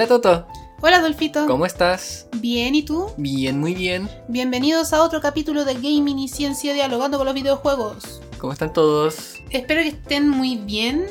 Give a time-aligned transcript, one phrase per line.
[0.00, 0.46] Hola Toto.
[0.80, 1.46] Hola Adolfito.
[1.46, 2.26] ¿Cómo estás?
[2.36, 3.12] Bien, ¿y tú?
[3.18, 4.08] Bien, muy bien.
[4.28, 8.22] Bienvenidos a otro capítulo de Gaming y Ciencia Dialogando con los videojuegos.
[8.38, 9.34] ¿Cómo están todos?
[9.50, 11.04] Espero que estén muy bien.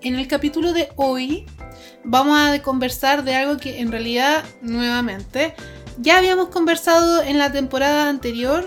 [0.00, 1.44] En el capítulo de hoy
[2.02, 5.54] vamos a conversar de algo que en realidad, nuevamente,
[5.98, 8.66] ya habíamos conversado en la temporada anterior,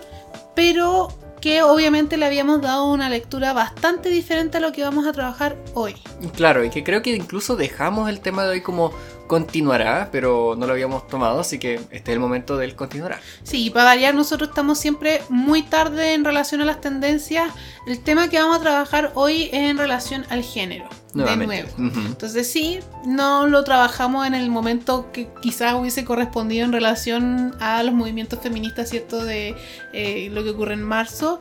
[0.53, 1.07] pero
[1.43, 5.57] que obviamente le habíamos dado una lectura bastante diferente a lo que vamos a trabajar
[5.73, 5.95] hoy.
[6.37, 8.93] Claro, y que creo que incluso dejamos el tema de hoy como
[9.27, 13.19] continuará, pero no lo habíamos tomado, así que este es el momento del continuará.
[13.43, 17.51] Sí, para variar, nosotros estamos siempre muy tarde en relación a las tendencias.
[17.87, 20.87] El tema que vamos a trabajar hoy es en relación al género.
[21.13, 21.69] De nuevo.
[21.77, 27.83] Entonces sí, no lo trabajamos en el momento que quizás hubiese correspondido en relación a
[27.83, 29.23] los movimientos feministas, ¿cierto?
[29.23, 29.55] De
[29.93, 31.39] eh, lo que ocurre en marzo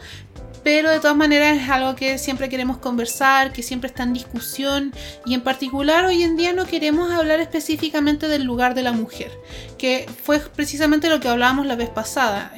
[0.63, 4.93] pero de todas maneras es algo que siempre queremos conversar, que siempre está en discusión
[5.27, 9.31] y en particular hoy en día no queremos hablar específicamente del lugar de la mujer,
[9.79, 12.53] que fue precisamente lo que hablábamos la vez pasada.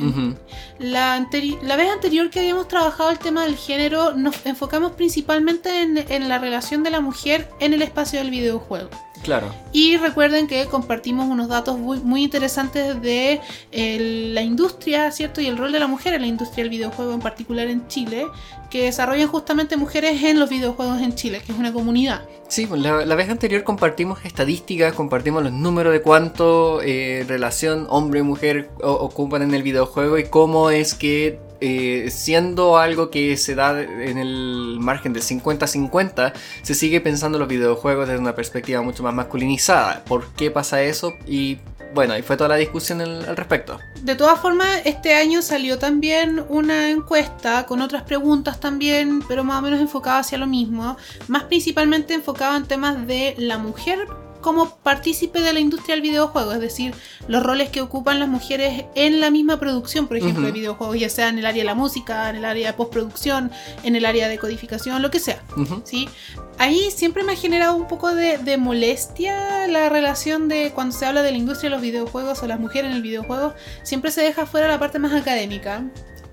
[0.79, 1.27] la,
[1.63, 6.29] la, vez anterior que habíamos trabajado el tema del género nos enfocamos principalmente en, en
[6.29, 8.91] la relación de la mujer en el espacio del videojuego.
[9.25, 9.53] Claro.
[9.73, 13.41] Y recuerden que compartimos unos datos muy, interesantes de
[13.73, 15.41] la industria, ¿cierto?
[15.41, 18.27] Y el rol de la mujer en la industria del videojuego, en particular en Chile,
[18.71, 22.23] que desarrollan justamente mujeres en los videojuegos en Chile, que es una comunidad.
[22.49, 28.71] Sí, pues la, vez anterior compartimos estadísticas, compartimos los números de cuánto eh, relación hombre-mujer
[28.83, 34.19] ocupan en el videojuego y cómo es que eh, siendo algo que se da en
[34.19, 40.05] el margen del 50-50, se sigue pensando los videojuegos desde una perspectiva mucho más masculinizada.
[40.05, 41.13] ¿Por qué pasa eso?
[41.27, 41.59] Y
[41.95, 43.79] bueno, ahí fue toda la discusión al respecto.
[44.03, 49.61] De todas formas, este año salió también una encuesta con otras preguntas también, pero más
[49.61, 50.97] o menos enfocada hacia lo mismo,
[51.29, 54.09] más principalmente enfocada en temas de la mujer
[54.45, 56.95] como partícipe de la industria del videojuego, es decir,
[57.29, 61.09] los roles que ocupan las mujeres en la misma producción, por ejemplo, de videojuegos, ya
[61.09, 63.51] sea en el área de la música, en el área de postproducción,
[63.85, 65.43] en el área de codificación, lo que sea.
[65.85, 66.11] ¿sí?
[66.59, 71.07] Ahí siempre me ha generado un poco de, de, molestia la relación de cuando se
[71.07, 74.21] habla de la industria de los videojuegos o las mujeres en el videojuego, siempre se
[74.21, 75.85] deja fuera la parte más académica.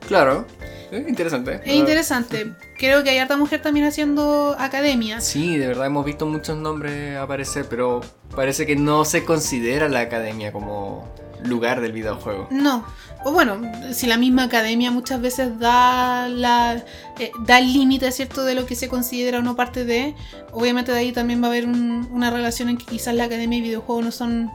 [0.05, 0.45] Claro.
[0.91, 1.61] Es interesante.
[1.63, 2.53] Es interesante.
[2.77, 5.21] Creo que hay harta mujer también haciendo academia.
[5.21, 8.01] Sí, de verdad hemos visto muchos nombres aparecer, pero
[8.35, 11.07] parece que no se considera la academia como
[11.43, 12.47] lugar del videojuego.
[12.51, 12.85] No.
[13.23, 13.61] O bueno,
[13.93, 16.83] si la misma academia muchas veces da la
[17.19, 20.15] eh, da el límite, ¿cierto?, de lo que se considera o no parte de.
[20.51, 23.61] Obviamente de ahí también va a haber una relación en que quizás la academia y
[23.61, 24.51] videojuegos no son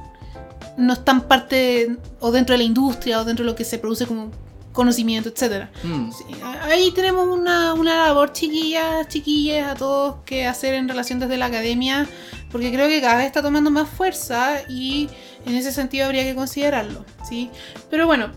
[0.76, 4.06] no están parte o dentro de la industria o dentro de lo que se produce
[4.06, 4.30] como
[4.76, 5.70] conocimiento, etcétera.
[5.82, 6.10] Mm.
[6.62, 11.46] ahí tenemos una, una labor, chiquillas, chiquillas, a todos que hacer en relación desde la
[11.46, 12.06] academia,
[12.52, 15.08] porque creo que cada vez está tomando más fuerza y
[15.44, 17.50] en ese sentido habría que considerarlo, ¿sí?
[17.90, 18.30] Pero bueno,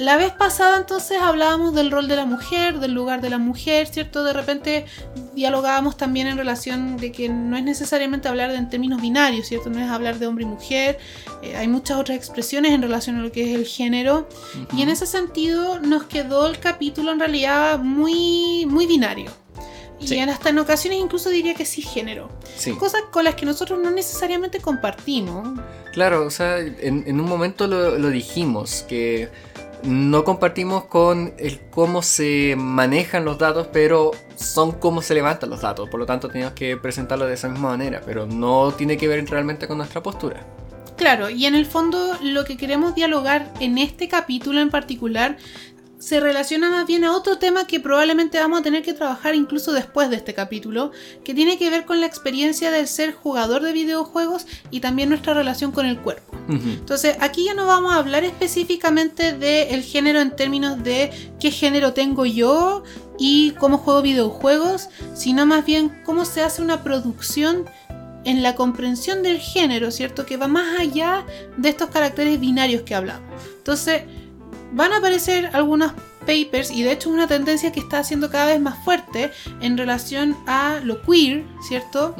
[0.00, 3.86] la vez pasada entonces hablábamos del rol de la mujer, del lugar de la mujer,
[3.86, 4.24] ¿cierto?
[4.24, 4.86] De repente
[5.34, 9.68] dialogábamos también en relación de que no es necesariamente hablar de, en términos binarios, ¿cierto?
[9.68, 10.98] No es hablar de hombre y mujer,
[11.42, 14.26] eh, hay muchas otras expresiones en relación a lo que es el género
[14.74, 19.30] y en ese sentido nos quedó el capítulo en realidad muy, muy binario.
[20.00, 22.30] Y hasta en ocasiones incluso diría que sí género.
[22.78, 25.60] Cosas con las que nosotros no necesariamente compartimos.
[25.92, 29.28] Claro, o sea, en, un momento lo, lo dijimos, que
[29.82, 35.62] no compartimos con el cómo se manejan los datos, pero son cómo se levantan los
[35.62, 35.88] datos.
[35.88, 39.24] Por lo tanto, tenemos que presentarlo de esa misma manera, pero no tiene que ver
[39.28, 40.44] realmente con nuestra postura.
[41.00, 45.38] Claro, y en el fondo lo que queremos dialogar en este capítulo en particular
[46.00, 49.72] se relaciona más bien a otro tema que probablemente vamos a tener que trabajar incluso
[49.72, 50.92] después de este capítulo,
[51.24, 55.34] que tiene que ver con la experiencia del ser jugador de videojuegos y también nuestra
[55.34, 56.34] relación con el cuerpo.
[56.48, 61.92] Entonces, aquí ya no vamos a hablar específicamente del género en términos de qué género
[61.92, 62.82] tengo yo
[63.18, 67.66] y cómo juego videojuegos, sino más bien cómo se hace una producción
[68.24, 70.26] en la comprensión del género, ¿cierto?
[70.26, 71.24] Que va más allá
[71.56, 73.30] de estos caracteres binarios que hablamos.
[73.58, 74.02] Entonces,
[74.72, 78.46] van a aparecer algunos papers y de hecho es una tendencia que está haciendo cada
[78.46, 79.30] vez más fuerte
[79.60, 82.14] en relación a lo queer, ¿cierto?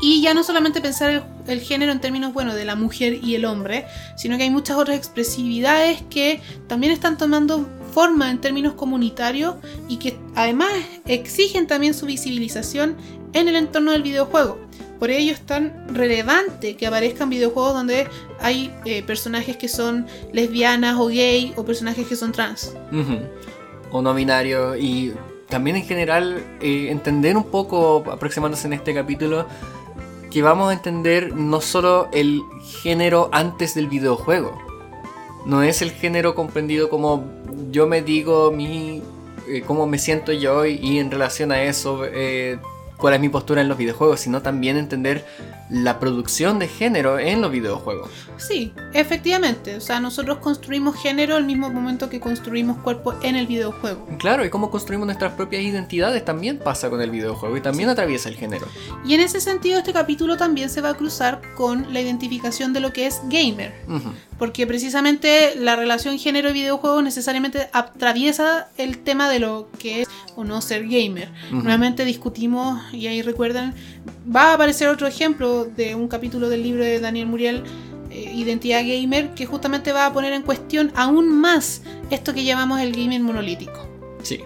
[0.00, 3.44] Y ya no solamente pensar el, género en términos, bueno, de la mujer y el
[3.44, 3.86] hombre,
[4.16, 9.54] sino que hay muchas otras expresividades que también están tomando forma en términos comunitarios
[9.88, 10.72] y que además
[11.06, 12.96] exigen también su visibilización
[13.32, 14.58] en el entorno del videojuego.
[14.98, 18.08] Por ello es tan relevante que aparezcan videojuegos donde
[18.40, 22.74] hay eh, personajes que son lesbianas o gay o personajes que son trans.
[23.90, 25.12] O no binarios y
[25.48, 29.46] también en general eh, entender un poco, aproximándose en este capítulo,
[30.30, 32.42] que vamos a entender no solo el
[32.82, 34.58] género antes del videojuego.
[35.46, 37.24] No es el género comprendido como
[37.70, 39.02] yo me digo mi
[39.46, 42.58] eh, cómo me siento yo y, y en relación a eso eh,
[42.96, 45.24] cuál es mi postura en los videojuegos, sino también entender
[45.70, 48.10] la producción de género en los videojuegos.
[48.36, 49.76] Sí, efectivamente.
[49.76, 54.06] O sea, nosotros construimos género al mismo momento que construimos cuerpo en el videojuego.
[54.18, 58.28] Claro, y cómo construimos nuestras propias identidades también pasa con el videojuego y también atraviesa
[58.28, 58.66] el género.
[59.04, 62.80] Y en ese sentido, este capítulo también se va a cruzar con la identificación de
[62.80, 63.74] lo que es gamer.
[64.38, 70.08] Porque precisamente la relación género y videojuego necesariamente atraviesa el tema de lo que es
[70.36, 71.30] o no ser gamer.
[71.50, 73.74] Nuevamente discutimos, y ahí recuerdan,
[74.34, 77.62] va a aparecer otro ejemplo de un capítulo del libro de Daniel Muriel,
[78.10, 82.80] eh, Identidad Gamer, que justamente va a poner en cuestión aún más esto que llamamos
[82.80, 83.88] el gaming monolítico.
[84.22, 84.40] Sí.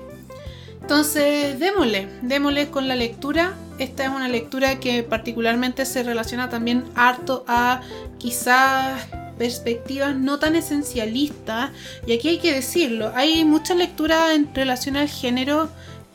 [0.81, 3.55] Entonces, démosle, démosle con la lectura.
[3.78, 7.82] Esta es una lectura que particularmente se relaciona también harto a
[8.19, 9.06] quizás
[9.38, 11.70] perspectivas no tan esencialistas.
[12.06, 15.69] Y aquí hay que decirlo, hay mucha lectura en relación al género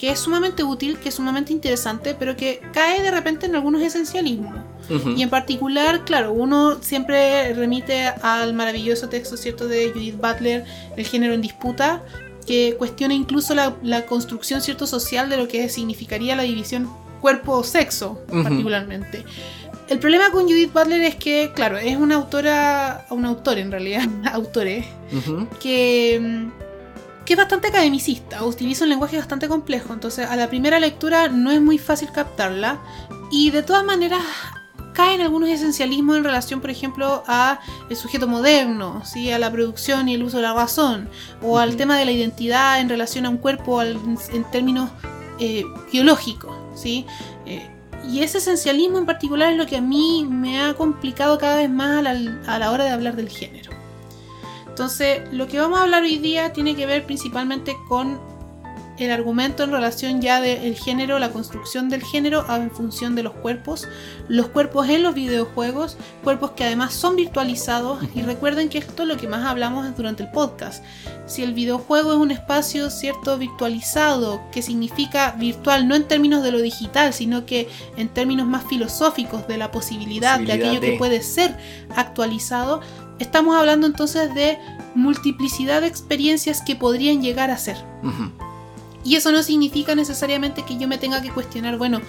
[0.04, 3.82] que es sumamente útil, que es sumamente interesante, pero que cae de repente en algunos
[3.82, 4.54] esencialismos.
[5.16, 10.66] Y en particular, claro, uno siempre remite al maravilloso texto, ¿cierto?, de Judith Butler,
[10.98, 12.04] El género en disputa,
[12.46, 16.90] que cuestiona incluso la, la construcción, ¿cierto?, social de lo que significaría la división
[17.22, 19.24] cuerpo-sexo, particularmente.
[19.88, 24.04] El problema con Judith Butler es que, claro, es una autora, un autor en realidad,
[24.34, 24.84] autore,
[25.14, 25.48] Ujú.
[25.62, 26.63] que, mm,
[27.26, 31.52] que es bastante academicista, utiliza un lenguaje bastante complejo, entonces a la primera lectura no
[31.52, 32.80] es muy fácil captarla
[33.32, 34.22] y de todas maneras
[34.94, 37.60] caen algunos esencialismos en relación, por ejemplo, a
[37.90, 39.32] el sujeto moderno, ¿sí?
[39.32, 41.10] a la producción y el uso de la razón,
[41.42, 43.98] o al tema de la identidad en relación a un cuerpo al-
[44.32, 44.92] en términos
[45.40, 46.56] eh, biológicos.
[46.76, 47.08] ¿sí?
[47.48, 47.68] Eh,
[48.08, 51.72] y ese esencialismo en particular es lo que a mí me ha complicado cada vez
[51.72, 53.72] más a la, a la hora de hablar del género.
[54.74, 58.20] Entonces, lo que vamos a hablar hoy día tiene que ver principalmente con
[58.98, 63.34] el argumento en relación ya del género, la construcción del género en función de los
[63.34, 63.88] cuerpos,
[64.28, 69.10] los cuerpos en los videojuegos, cuerpos que además son virtualizados y recuerden que esto es
[69.10, 70.84] lo que más hablamos durante el podcast.
[71.26, 76.52] Si el videojuego es un espacio cierto virtualizado, que significa virtual no en términos de
[76.52, 80.92] lo digital, sino que en términos más filosóficos de la posibilidad, de Posibilidad aquello que
[80.92, 80.98] de.
[80.98, 81.58] puede ser
[81.96, 82.82] actualizado,
[83.20, 84.58] estamos hablando entonces de
[84.96, 87.78] multiplicidad de experiencias que podrían llegar a ser.
[89.06, 92.00] Y eso no significa necesariamente que yo me tenga que cuestionar, bueno,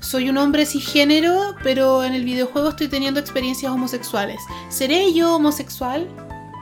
[0.00, 4.40] soy un hombre cisgénero, pero en el videojuego estoy teniendo experiencias homosexuales.
[4.68, 6.06] ¿Seré yo homosexual?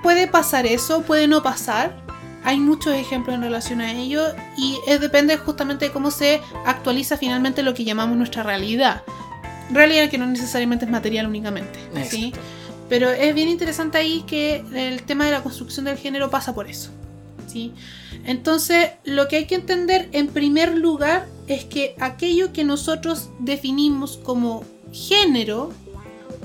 [0.04, 1.02] ¿Puede pasar eso?
[1.02, 2.00] ¿Puede no pasar?
[2.44, 4.22] Hay muchos ejemplos en relación a ello
[4.56, 9.02] y es- depende justamente de cómo se actualiza finalmente lo que llamamos nuestra realidad.
[9.70, 11.78] Realidad que no necesariamente es material únicamente.
[12.08, 12.32] ¿sí?
[12.92, 16.68] Pero es bien interesante ahí que el tema de la construcción del género pasa por
[16.68, 16.90] eso.
[17.46, 17.72] ¿sí?
[18.26, 24.18] Entonces, lo que hay que entender en primer lugar es que aquello que nosotros definimos
[24.18, 25.72] como género,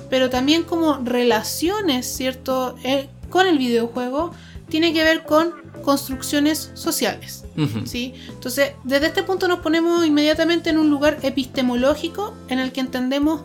[0.10, 2.78] pero también como relaciones, ¿cierto?
[2.82, 4.32] Eh, con el videojuego,
[4.70, 5.52] tiene que ver con
[5.84, 7.44] construcciones sociales.
[7.84, 8.14] ¿sí?
[8.30, 13.42] Entonces, desde este punto nos ponemos inmediatamente en un lugar epistemológico en el que entendemos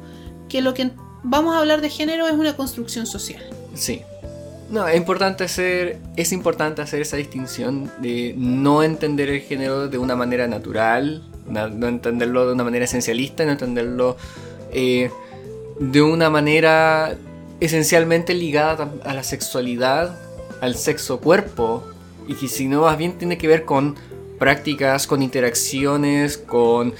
[0.48, 3.42] que lo que vamos a hablar de género es una construcción social.
[3.74, 4.02] Sí.
[4.70, 9.98] No, es importante hacer, es importante hacer esa distinción de no entender el género de
[9.98, 14.16] una manera natural, na- no entenderlo de una manera esencialista, no entenderlo
[14.72, 15.10] eh,
[15.78, 17.16] de una manera
[17.60, 20.18] esencialmente ligada a la sexualidad,
[20.62, 21.84] al sexo cuerpo,
[22.26, 23.96] y que si no más bien tiene que ver con
[24.38, 26.94] prácticas, con interacciones, con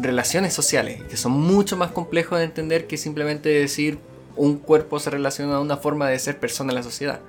[0.00, 3.98] relaciones sociales, que son mucho más complejos de entender que simplemente decir
[4.36, 7.20] un cuerpo se relaciona a una forma de ser persona en la sociedad.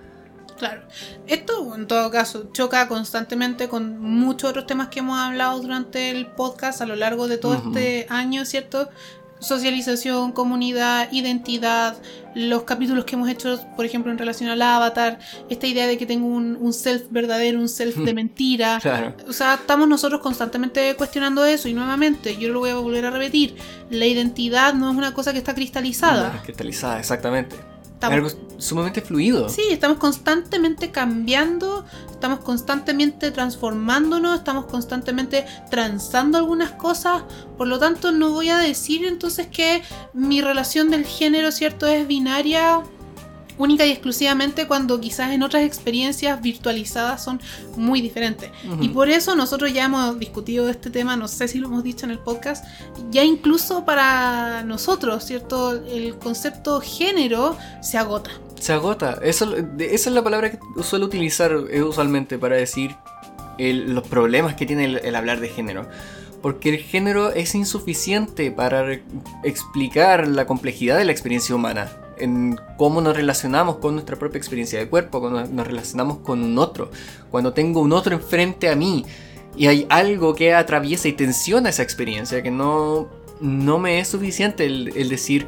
[0.57, 0.81] Claro.
[1.25, 6.27] Esto, en todo caso, choca constantemente con muchos otros temas que hemos hablado durante el
[6.27, 8.89] podcast a lo largo de todo este año, ¿cierto?
[9.39, 11.97] Socialización, comunidad, identidad,
[12.35, 15.19] los capítulos que hemos hecho, por ejemplo, en relación al avatar,
[15.49, 18.79] esta idea de que tengo un, un self verdadero, un self de mentira.
[18.81, 19.13] Claro.
[19.27, 23.11] O sea, estamos nosotros constantemente cuestionando eso y nuevamente, yo lo voy a volver a
[23.11, 23.55] repetir,
[23.89, 26.41] la identidad no es una cosa que está cristalizada.
[26.43, 27.55] Cristalizada, exactamente.
[27.99, 29.49] Estamos- algo sumamente fluido.
[29.49, 37.23] Sí, estamos constantemente cambiando, estamos constantemente transformándonos, estamos constantemente transando algunas cosas,
[37.57, 39.81] por lo tanto no voy a decir entonces que
[40.13, 42.81] mi relación del género, ¿cierto?, es binaria
[43.59, 47.39] única y exclusivamente cuando quizás en otras experiencias virtualizadas son
[47.77, 48.49] muy diferentes.
[48.81, 52.05] Y por eso nosotros ya hemos discutido este tema, no sé si lo hemos dicho
[52.05, 52.65] en el podcast,
[53.11, 55.73] ya incluso para nosotros, ¿cierto?
[55.73, 58.31] El concepto género se agota.
[58.59, 59.19] Se agota.
[59.21, 62.95] Eso, esa es la palabra que suelo utilizar eh, usualmente para decir
[63.57, 65.85] el- los problemas que tiene el, el hablar de género.
[66.41, 68.97] Porque el género es insuficiente para
[69.43, 71.91] explicar la complejidad de la experiencia humana.
[72.19, 76.57] En cómo nos relacionamos con nuestra propia experiencia de cuerpo, cuando nos relacionamos con un
[76.57, 76.91] otro.
[77.31, 79.05] Cuando tengo un otro enfrente a mí
[79.55, 83.07] y hay algo que atraviesa y tensiona esa experiencia, que no,
[83.41, 85.47] no me es suficiente el, el decir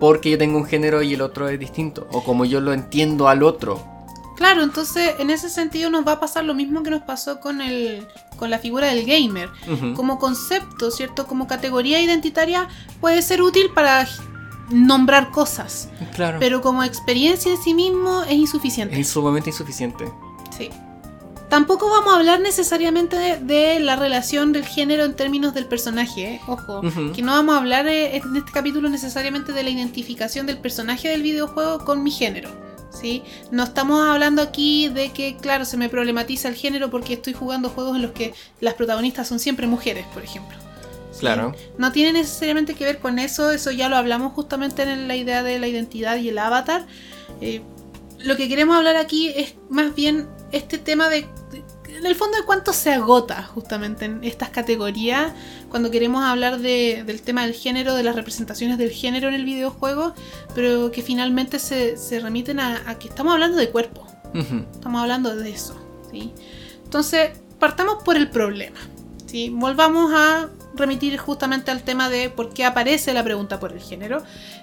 [0.00, 3.28] porque yo tengo un género y el otro es distinto, o como yo lo entiendo
[3.28, 3.92] al otro.
[4.36, 7.60] Claro, entonces en ese sentido nos va a pasar lo mismo que nos pasó con,
[7.60, 8.04] el,
[8.36, 9.48] con la figura del gamer.
[9.94, 11.28] Como concepto, ¿cierto?
[11.28, 12.66] Como categoría identitaria
[13.00, 14.08] puede ser útil para
[14.72, 16.38] nombrar cosas, Claro.
[16.40, 18.98] pero como experiencia en sí mismo es insuficiente.
[18.98, 20.04] es sumamente insuficiente.
[20.56, 20.70] Sí.
[21.48, 26.34] Tampoco vamos a hablar necesariamente de, de la relación del género en términos del personaje,
[26.36, 26.40] ¿eh?
[26.46, 26.80] ojo,
[27.14, 31.08] que no vamos a hablar eh, en este capítulo necesariamente de la identificación del personaje
[31.08, 32.48] del videojuego con mi género.
[32.90, 33.22] ¿Sí?
[33.50, 37.68] No estamos hablando aquí de que, claro, se me problematiza el género porque estoy jugando
[37.70, 40.56] juegos en los que las protagonistas son siempre mujeres, por ejemplo.
[41.22, 41.54] Claro.
[41.78, 45.42] No tiene necesariamente que ver con eso, eso ya lo hablamos justamente en la idea
[45.42, 46.86] de la identidad y el avatar.
[47.40, 47.62] Eh,
[48.20, 51.62] lo que queremos hablar aquí es más bien este tema de, de-
[51.98, 55.32] en el fondo de cuánto se agota justamente en estas categorías
[55.68, 59.44] cuando queremos hablar de- del tema del género, de las representaciones del género en el
[59.44, 60.14] videojuego,
[60.54, 64.06] pero que finalmente se, se remiten a, a que estamos hablando de cuerpo.
[64.72, 65.74] Estamos hablando de eso.
[66.10, 66.32] ¿sí?
[66.84, 68.78] Entonces, partamos por el problema.
[69.26, 69.50] ¿sí?
[69.50, 74.22] Volvamos a remitir justamente al tema de por qué aparece la pregunta por el género.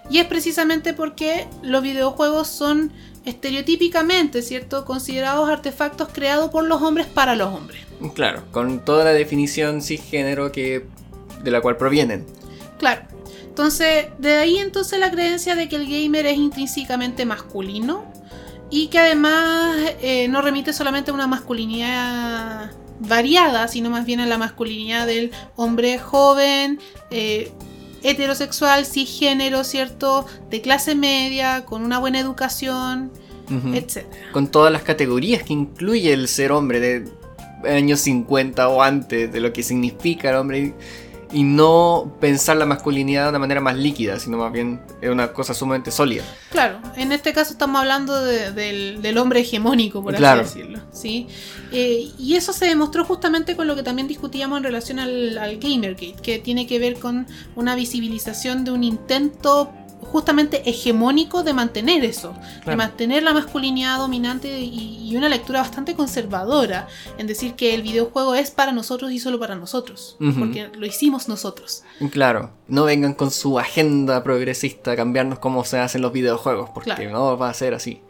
[0.10, 2.92] Y es precisamente porque los videojuegos son
[3.26, 4.86] estereotípicamente, ¿cierto?
[4.86, 7.82] Considerados artefactos creados por los hombres para los hombres.
[8.14, 10.86] Claro, con toda la definición cisgénero que
[11.44, 12.26] de la cual provienen.
[12.78, 13.02] Claro.
[13.44, 18.06] Entonces, de ahí entonces la creencia de que el gamer es intrínsecamente masculino
[18.70, 24.26] y que además eh, no remite solamente a una masculinidad variada, sino más bien a
[24.26, 26.80] la masculinidad del hombre joven,
[27.12, 27.52] eh,
[28.04, 30.26] heterosexual, cisgénero, ¿cierto?
[30.50, 33.12] De clase media, con una buena educación,
[33.50, 33.74] Ujú.
[33.74, 34.06] etc.
[34.32, 37.10] Con todas las categorías que incluye el ser hombre de
[37.68, 40.74] años 50 o antes, de lo que significa el hombre.
[41.32, 45.32] Y, no pensar la masculinidad de una manera más líquida, sino más bien es una
[45.34, 46.24] cosa sumamente sólida.
[46.52, 50.42] Claro, en este caso estamos hablando de- del, del hombre hegemónico, por Claro.
[50.42, 50.80] así decirlo.
[50.92, 51.28] ¿sí?
[51.72, 55.58] Eh, y eso se demostró justamente con lo que también discutíamos en relación al, al
[55.60, 59.72] Gamergate, que tiene que ver con una visibilización de un intento
[60.02, 62.34] justamente hegemónico de mantener eso,
[62.66, 66.88] de mantener la masculinidad dominante y, y una lectura bastante conservadora
[67.18, 71.28] en decir que el videojuego es para nosotros y solo para nosotros, porque lo hicimos
[71.28, 71.84] nosotros.
[72.12, 76.90] Claro, no vengan con su agenda progresista a cambiarnos cómo se hacen los videojuegos, porque
[76.96, 77.12] Claro.
[77.12, 78.02] no va a ser así.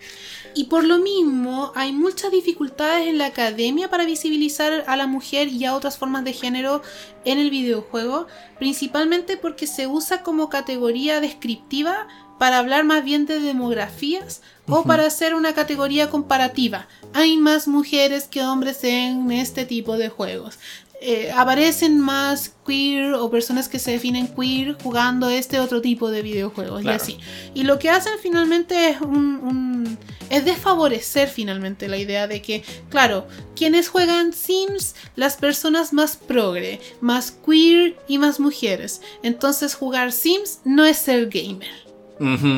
[0.54, 5.48] Y por lo mismo, hay muchas dificultades en la academia para visibilizar a la mujer
[5.48, 6.82] y a otras formas de género
[7.26, 8.28] en el videojuego,
[8.58, 12.08] principalmente porque se usa como categoría descriptiva
[12.40, 16.88] para hablar más bien de demografías o para hacer una categoría comparativa.
[17.14, 20.58] Hay más mujeres que hombres en este tipo de juegos.
[21.02, 26.22] Eh, aparecen más queer o personas que se definen queer jugando este otro tipo de
[26.22, 26.98] videojuegos Claro.
[26.98, 27.20] y así.
[27.54, 29.98] Y lo que hacen finalmente es un, un-
[30.30, 36.82] es desfavorecer finalmente la idea de que, claro, quienes juegan Sims, las personas más progre,
[37.00, 39.02] más queer y más mujeres.
[39.24, 41.88] Entonces jugar Sims no es ser gamer.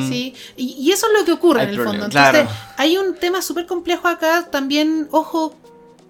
[0.08, 0.34] ¿sí?
[0.56, 2.18] Y, y eso es lo que ocurre Hay en el problema, fondo.
[2.18, 2.74] Entonces, claro.
[2.76, 5.54] hay un tema súper complejo acá, también, ojo,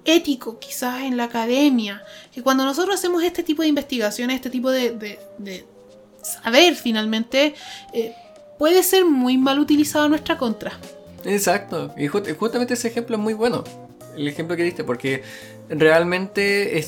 [0.04, 4.71] ético quizás en la academia, que cuando nosotros hacemos este tipo de investigaciones, este tipo
[4.71, 4.90] de,
[5.38, 5.64] de-
[6.23, 7.54] saber finalmente,
[7.92, 8.12] eh,
[8.59, 10.73] puede ser muy mal utilizado en nuestra contra.
[11.25, 13.64] Exacto, y ju- justamente ese ejemplo es muy bueno,
[14.16, 15.23] el ejemplo que diste, porque
[15.68, 16.85] realmente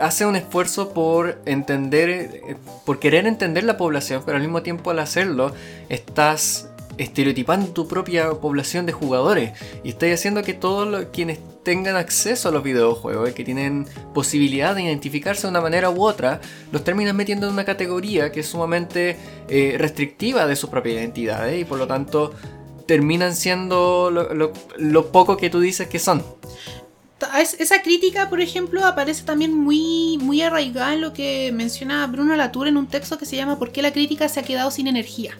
[0.00, 2.56] hace un esfuerzo por entender, eh,
[2.86, 5.52] por querer entender la población, pero al mismo tiempo al hacerlo
[5.88, 9.52] estás estereotipando tu propia población de jugadores.
[9.84, 14.74] Y estás haciendo que todos los- quienes tengan acceso a los videojuegos que tienen posibilidad
[14.74, 16.40] de identificarse de una manera u otra,
[16.72, 19.18] los terminas metiendo en una categoría que es sumamente
[19.50, 21.58] eh, restrictiva de su propia identidad ¿eh?
[21.58, 22.32] y por lo tanto
[22.86, 26.24] terminan siendo lo poco que tú dices que son.
[27.58, 32.68] Esa crítica, por ejemplo, aparece también muy, muy arraigada en lo que menciona Bruno Latour
[32.68, 35.36] en un texto que se llama ¿Por qué la crítica se ha quedado sin energía?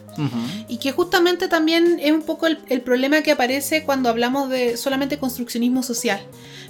[0.66, 4.76] Y que justamente también es un poco el, el problema que aparece cuando hablamos de
[4.76, 6.20] solamente construccionismo social.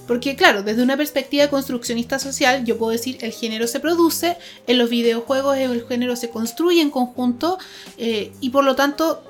[0.07, 4.37] Porque claro, desde una perspectiva construccionista social, yo puedo decir el género se produce,
[4.67, 7.59] en los videojuegos el género se construye en conjunto
[7.97, 9.23] eh, y por lo tanto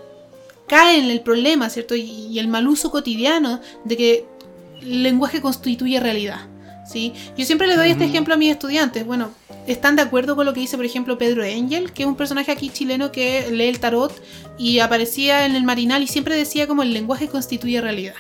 [0.67, 1.95] cae en el problema, ¿cierto?
[1.97, 4.38] Y, y el mal uso cotidiano de que
[4.83, 6.41] lenguaje constituye realidad.
[6.89, 7.13] ¿sí?
[7.37, 9.07] Yo siempre le doy este ejemplo a mis estudiantes.
[9.07, 9.31] Bueno,
[9.67, 12.51] ¿están de acuerdo con lo que dice, por ejemplo, Pedro Engel, que es un personaje
[12.51, 14.13] aquí chileno que lee el tarot
[14.59, 18.15] y aparecía en el marinal y siempre decía como el lenguaje constituye realidad?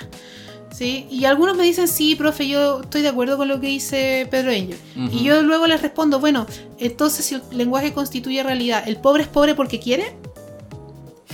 [0.70, 1.06] ¿Sí?
[1.10, 4.52] Y algunos me dicen, sí, profe, yo estoy de acuerdo con lo que dice Pedro
[4.52, 4.78] Engel.
[5.10, 6.46] Y yo luego les respondo, bueno,
[6.78, 10.14] entonces si el lenguaje constituye realidad, ¿el pobre es pobre porque quiere?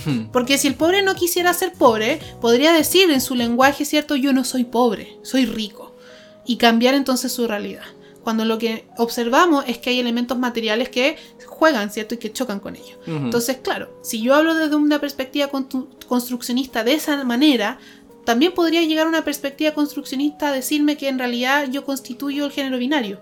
[0.05, 0.27] Hmm.
[0.31, 4.15] Porque si el pobre no quisiera ser pobre, podría decir en su lenguaje, ¿cierto?
[4.15, 5.95] Yo no soy pobre, soy rico.
[6.45, 7.83] Y cambiar entonces su realidad.
[8.23, 12.15] Cuando lo que observamos es que hay elementos materiales que juegan, ¿cierto?
[12.15, 12.97] Y que chocan con ellos.
[13.07, 17.77] Entonces, claro, si yo hablo desde una perspectiva constru- construccionista de esa manera,
[18.25, 22.77] también podría llegar una perspectiva construccionista a decirme que en realidad yo constituyo el género
[22.79, 23.19] binario,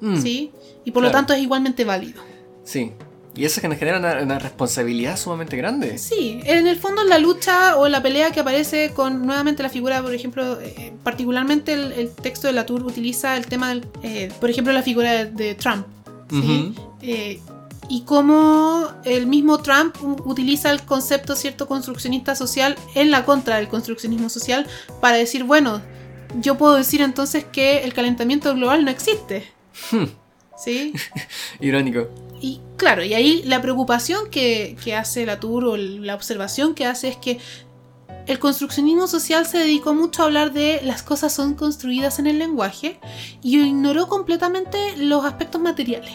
[0.00, 0.20] Mm.
[0.20, 0.50] ¿sí?
[0.84, 2.20] Y por lo tanto es igualmente válido.
[2.64, 2.90] Sí.
[3.36, 5.98] Y eso que nos genera una, una responsabilidad sumamente grande.
[5.98, 10.02] Sí, en el fondo la lucha o la pelea que aparece con nuevamente la figura,
[10.02, 14.50] por ejemplo, eh, particularmente el, el texto de Latour utiliza el tema, del, eh, por
[14.50, 15.86] ejemplo, la figura de, de Trump.
[16.30, 16.74] ¿sí?
[17.02, 17.40] Eh,
[17.88, 23.68] y cómo el mismo Trump utiliza el concepto cierto construccionista social en la contra del
[23.68, 24.66] construccionismo social
[25.00, 25.82] para decir, bueno,
[26.40, 29.44] yo puedo decir entonces que el calentamiento global no existe.
[29.90, 30.04] Hmm.
[30.56, 30.94] ¿Sí?
[31.60, 32.08] Irónico.
[32.84, 37.16] Claro, y ahí la preocupación que, que hace Latour o la observación que hace es
[37.16, 37.38] que
[38.26, 42.38] el construccionismo social se dedicó mucho a hablar de las cosas son construidas en el
[42.38, 43.00] lenguaje
[43.42, 46.12] y ignoró completamente los aspectos materiales.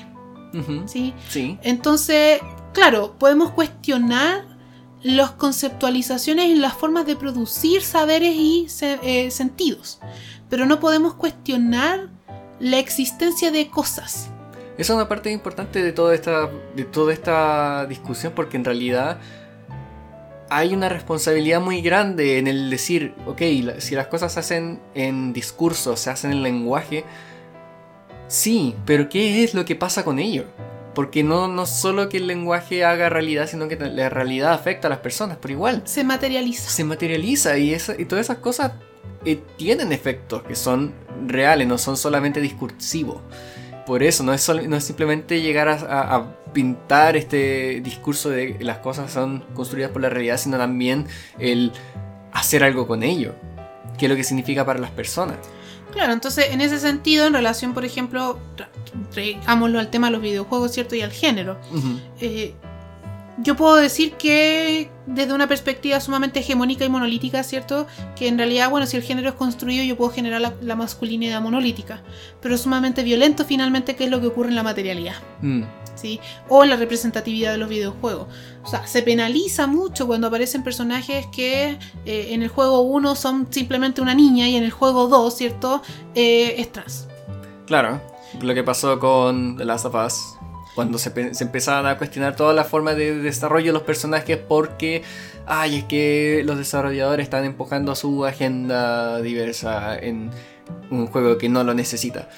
[0.86, 1.16] ¿sí?
[1.28, 1.58] Sí.
[1.64, 2.40] Entonces,
[2.74, 4.46] claro, podemos cuestionar
[5.02, 10.00] las conceptualizaciones y las formas de producir saberes y se- eh, sentidos,
[10.52, 12.10] pero no podemos cuestionar
[12.60, 14.30] la existencia de cosas.
[14.80, 19.18] Esa es una parte importante de toda esta, de toda esta discusión porque en realidad
[20.50, 23.42] hay una responsabilidad muy grande en el decir, ok,
[23.80, 27.04] si las cosas se hacen en discurso, se hacen en lenguaje,
[28.28, 30.46] sí, pero ¿qué es lo que pasa con ello?
[30.96, 34.90] Porque no, no solo que el lenguaje haga realidad, sino que la realidad afecta a
[34.90, 35.82] las personas por igual.
[35.86, 36.70] Se materializa.
[36.70, 38.72] Se materializa y, esa- y todas esas cosas
[39.26, 40.94] eh, tienen efectos que son
[41.28, 43.22] reales, no son solamente discursivos.
[43.90, 48.56] Por eso, no es, no es simplemente llegar a, a- a pintar este discurso de
[48.58, 51.08] que las cosas son construidas por la realidad, sino también
[51.40, 51.72] el
[52.32, 53.34] hacer algo con ello.
[53.98, 55.38] ¿Qué es lo que significa para las personas?
[55.92, 58.68] Claro, entonces en ese sentido, en relación, por ejemplo, tra-
[59.12, 60.94] traigámoslo al tema de los videojuegos, ¿cierto?
[60.96, 61.58] Y al género.
[62.22, 62.54] Eh,
[63.42, 67.88] yo puedo decir que desde una perspectiva sumamente hegemónica y monolítica, ¿cierto?
[68.16, 71.42] Que en realidad, bueno, si el género es construido, yo puedo generar la, la masculinidad
[71.42, 72.02] monolítica,
[72.42, 75.64] pero sumamente violento finalmente, que es lo que ocurre en la materialidad, Mm.
[75.96, 76.20] ¿sí?
[76.48, 78.28] O en la representatividad de los videojuegos.
[78.64, 83.48] O sea, se penaliza mucho cuando aparecen personajes que eh, en el juego 1 son
[83.50, 85.82] simplemente una niña y en el juego 2, ¿cierto?
[86.14, 87.08] Eh, es trans.
[87.68, 88.02] Claro,
[88.42, 90.36] lo que pasó con The Last of Us,
[90.76, 94.38] cuando se, pe- se empezaban a cuestionar toda la forma de desarrollo de los personajes
[94.38, 95.04] porque,
[95.46, 100.30] ay, es que los desarrolladores están empujando su agenda diversa en
[100.92, 102.30] un juego que no lo necesita.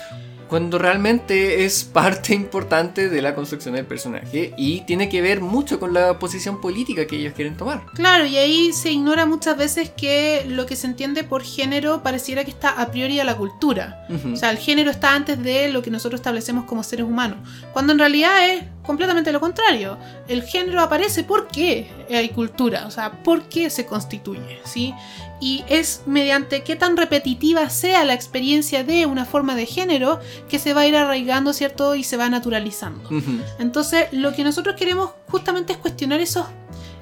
[0.52, 5.80] Cuando realmente es parte importante de la construcción del personaje y tiene que ver mucho
[5.80, 7.86] con la posición política que ellos quieren tomar.
[7.94, 12.44] Claro, y ahí se ignora muchas veces que lo que se entiende por género pareciera
[12.44, 14.06] que está a priori a la cultura.
[14.34, 17.38] O sea, el género está antes de lo que nosotros establecemos como seres humanos.
[17.72, 19.98] Cuando en realidad es completamente lo contrario.
[20.28, 24.94] El género aparece porque hay cultura, o sea, porque se constituye, ¿sí?
[25.40, 30.60] Y es mediante qué tan repetitiva sea la experiencia de una forma de género que
[30.60, 31.96] se va a ir arraigando, ¿cierto?
[31.96, 33.10] Y se va naturalizando.
[33.60, 36.46] Entonces, lo que nosotros queremos justamente es cuestionar esos,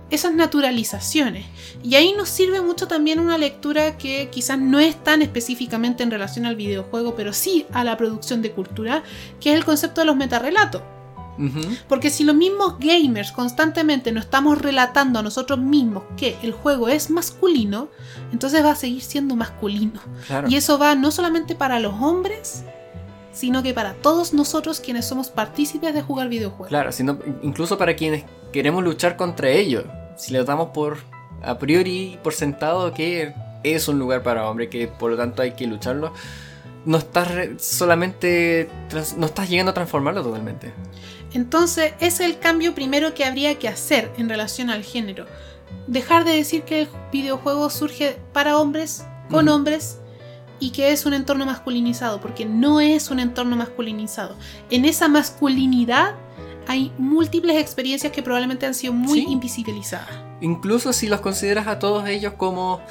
[0.09, 1.45] esas naturalizaciones.
[1.83, 6.11] Y ahí nos sirve mucho también una lectura que quizás no es tan específicamente en
[6.11, 9.03] relación al videojuego, pero sí a la producción de cultura,
[9.41, 10.81] que es el concepto de los metarrelatos.
[11.87, 16.89] Porque si los mismos gamers constantemente nos estamos relatando a nosotros mismos que el juego
[16.89, 17.89] es masculino,
[18.31, 20.01] entonces va a seguir siendo masculino.
[20.27, 20.49] Claro.
[20.49, 22.63] Y eso va no solamente para los hombres,
[23.31, 26.67] sino que para todos nosotros quienes somos partícipes de jugar videojuegos.
[26.67, 29.85] Claro, sino incluso para quienes queremos luchar contra ello.
[30.17, 30.97] Si le damos por
[31.41, 35.51] a priori por sentado que es un lugar para hombre, que por lo tanto hay
[35.51, 36.13] que lucharlo,
[36.85, 37.29] no estás
[37.61, 38.69] solamente.
[39.17, 40.73] no estás llegando a transformarlo totalmente.
[41.33, 45.25] Entonces, ese es el cambio primero que habría que hacer en relación al género.
[45.87, 49.99] Dejar de decir que el videojuego surge para hombres, con hombres,
[50.59, 54.35] y que es un entorno masculinizado, porque no es un entorno masculinizado.
[54.69, 56.15] En esa masculinidad
[56.67, 59.25] hay múltiples experiencias que probablemente han sido muy Sí.
[59.29, 60.09] invisibilizadas.
[60.41, 62.81] Incluso si los consideras a todos ellos como.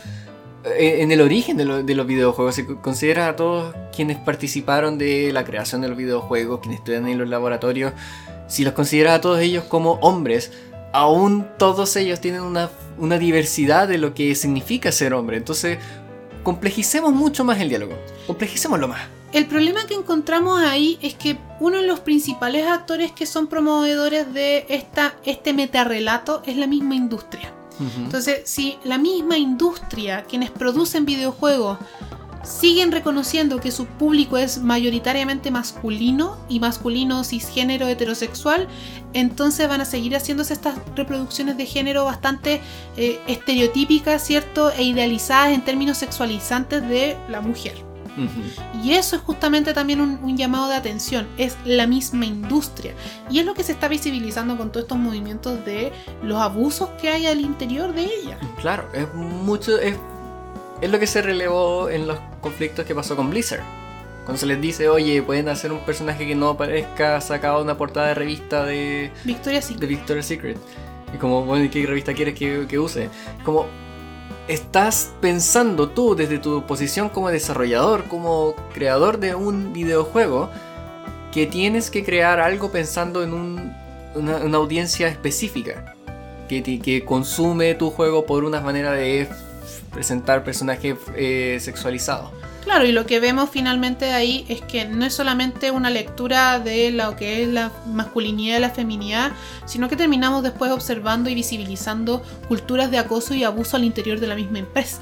[0.65, 4.99] eh, En el origen de, lo- de los videojuegos, si consideras a todos quienes participaron
[4.99, 7.93] de la creación de los videojuegos, quienes estudian en los laboratorios,
[8.49, 10.51] si los consideras a todos ellos como hombres,
[10.93, 15.37] aún todos ellos tienen una, una diversidad de lo que significa ser hombre.
[15.37, 15.79] Entonces,
[16.43, 17.95] complejicemos mucho más el diálogo.
[18.27, 19.01] Complejicémoslo más.
[19.33, 24.33] El problema que encontramos ahí es que uno de los principales actores que son promovedores
[24.33, 27.53] de esta, este metarrelato es la misma industria.
[27.97, 31.79] Entonces, si la misma industria, quienes producen videojuegos,
[32.43, 38.69] siguen reconociendo que su público es mayoritariamente masculino y masculino cisgénero heterosexual,
[39.13, 42.61] entonces van a seguir haciéndose estas reproducciones de género bastante
[42.97, 44.71] eh, estereotípicas, ¿cierto?
[44.73, 47.89] E idealizadas en términos sexualizantes de la mujer.
[48.83, 52.93] Y eso es justamente también un, un llamado de atención, es la misma industria.
[53.31, 55.93] Y es lo que se está visibilizando con todos estos movimientos de
[56.25, 58.39] los abusos que hay al interior de ella.
[58.61, 59.79] Claro, es mucho.
[59.79, 59.95] Es,
[60.81, 63.63] es lo que se relevó en los conflictos que pasó con Blizzard.
[64.25, 67.79] Cuando se les dice, oye, pueden hacer un personaje que no parezca sacado de una
[67.79, 69.75] portada de revista de, Victoria sí.
[69.75, 70.59] de Victoria's Secret.
[71.15, 73.09] Y como, bueno, ¿y qué revista quieres que, que use?
[73.43, 73.67] Como,
[74.47, 80.51] estás pensando tú desde tu posición como desarrollador, como creador de un videojuego,
[81.33, 83.73] que tienes que crear algo pensando en un-
[84.15, 85.95] una, una audiencia específica.
[86.49, 89.21] Que, que consume tu juego por una manera de
[89.99, 92.31] presentar personajes eh, sexualizados.
[92.63, 96.93] Claro, y lo que vemos finalmente ahí es que no es solamente una lectura de
[96.93, 99.33] lo que es la masculinidad y la feminidad,
[99.65, 104.29] sino que terminamos después observando y visibilizando culturas de acoso y abuso al interior de
[104.29, 105.01] la misma empresa.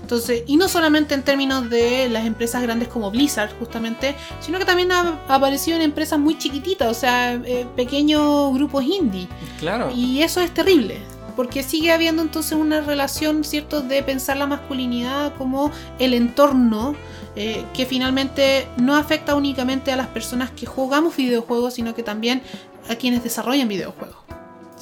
[0.00, 4.64] Entonces, y no solamente en términos de las empresas grandes como Blizzard, justamente, sino que
[4.64, 9.26] también ha aparecido en empresas muy chiquititas, o sea, eh, pequeños grupos indie.
[9.58, 9.90] Claro.
[9.92, 11.00] Y eso es terrible,
[11.36, 16.96] porque sigue habiendo entonces una relación, ¿cierto?, de pensar la masculinidad como el entorno
[17.36, 22.42] eh, que finalmente no afecta únicamente a las personas que jugamos videojuegos, sino que también
[22.88, 24.16] a quienes desarrollan videojuegos.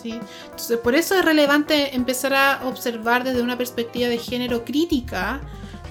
[0.00, 0.18] ¿sí?
[0.44, 5.40] Entonces, por eso es relevante empezar a observar desde una perspectiva de género crítica.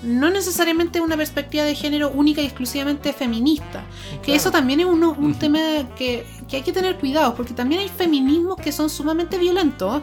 [0.03, 3.83] No necesariamente una perspectiva de género única y exclusivamente feminista.
[4.21, 4.37] Que Claro.
[4.37, 5.59] eso también es uno- un tema
[5.97, 10.01] que, que hay que tener cuidado, porque también hay feminismos que son sumamente violentos.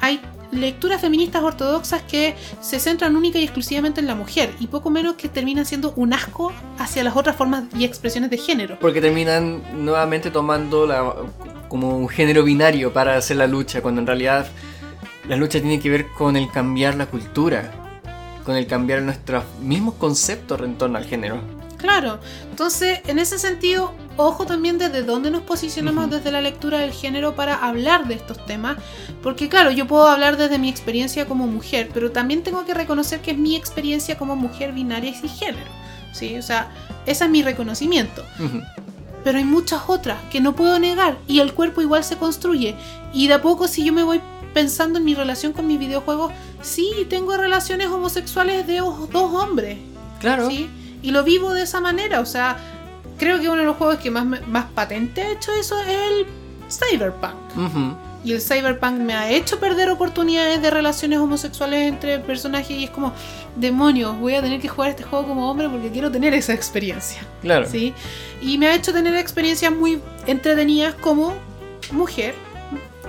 [0.00, 0.20] Hay
[0.52, 5.14] lecturas feministas ortodoxas que se centran única y exclusivamente en la mujer, y poco menos
[5.14, 8.78] que terminan siendo un asco hacia las otras formas y expresiones de género.
[8.80, 11.14] Porque terminan nuevamente tomando la,
[11.68, 14.46] como un género binario para hacer la lucha, cuando en realidad
[15.28, 17.70] la lucha tiene que ver con el cambiar la cultura,
[18.44, 21.40] con el cambiar nuestros mismos conceptos en torno al género.
[21.76, 22.18] Claro,
[22.50, 27.34] entonces en ese sentido, ojo también desde dónde nos posicionamos desde la lectura del género
[27.34, 28.76] para hablar de estos temas,
[29.22, 33.20] porque claro, yo puedo hablar desde mi experiencia como mujer, pero también tengo que reconocer
[33.20, 35.70] que es mi experiencia como mujer binaria y cisgénero,
[36.12, 36.36] ¿sí?
[36.36, 36.70] O sea,
[37.06, 38.24] ese es mi reconocimiento.
[39.24, 42.74] Pero hay muchas otras que no puedo negar y el cuerpo igual se construye
[43.12, 44.20] y de a poco si yo me voy
[44.54, 49.78] pensando en mi relación con mis videojuegos, sí, tengo relaciones homosexuales de dos hombres,
[50.20, 50.48] Claro.
[50.50, 50.68] ¿sí?
[51.02, 52.58] Y lo vivo de esa manera, o sea,
[53.20, 56.26] creo que uno de los juegos que más, más patente ha hecho eso es el
[56.68, 57.34] Cyberpunk.
[58.24, 62.90] Y el Cyberpunk me ha hecho perder oportunidades de relaciones homosexuales entre personajes y es
[62.90, 63.12] como,
[63.56, 67.22] demonios, voy a tener que jugar este juego como hombre porque quiero tener esa experiencia.
[67.40, 67.66] Claro.
[67.70, 67.94] ¿sí?
[68.42, 71.34] Y me ha hecho tener experiencias muy entretenidas como
[71.92, 72.34] mujer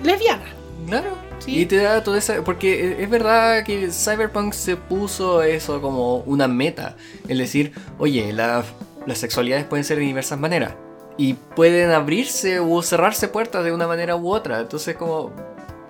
[0.04, 0.46] lesbiana.
[0.88, 1.18] Claro.
[1.40, 1.60] Sí.
[1.60, 2.44] Y te da toda esa.
[2.44, 6.96] Porque es verdad que Cyberpunk se puso eso como una meta.
[7.28, 8.64] Es decir, oye, la-
[9.06, 10.74] las sexualidades pueden ser de diversas maneras.
[11.18, 14.60] Y pueden abrirse o cerrarse puertas de una manera u otra.
[14.60, 15.32] Entonces, como.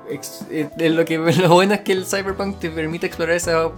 [0.10, 3.70] eh, eh, lo, que, lo bueno es que el Cyberpunk te permite explorar esa.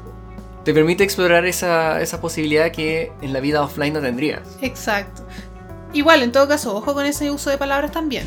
[0.63, 4.41] Te permite explorar esa, esa posibilidad que en la vida offline no tendrías.
[4.62, 5.28] Exacto.
[5.91, 8.24] Igual, en todo caso, ojo con ese uso de palabras también.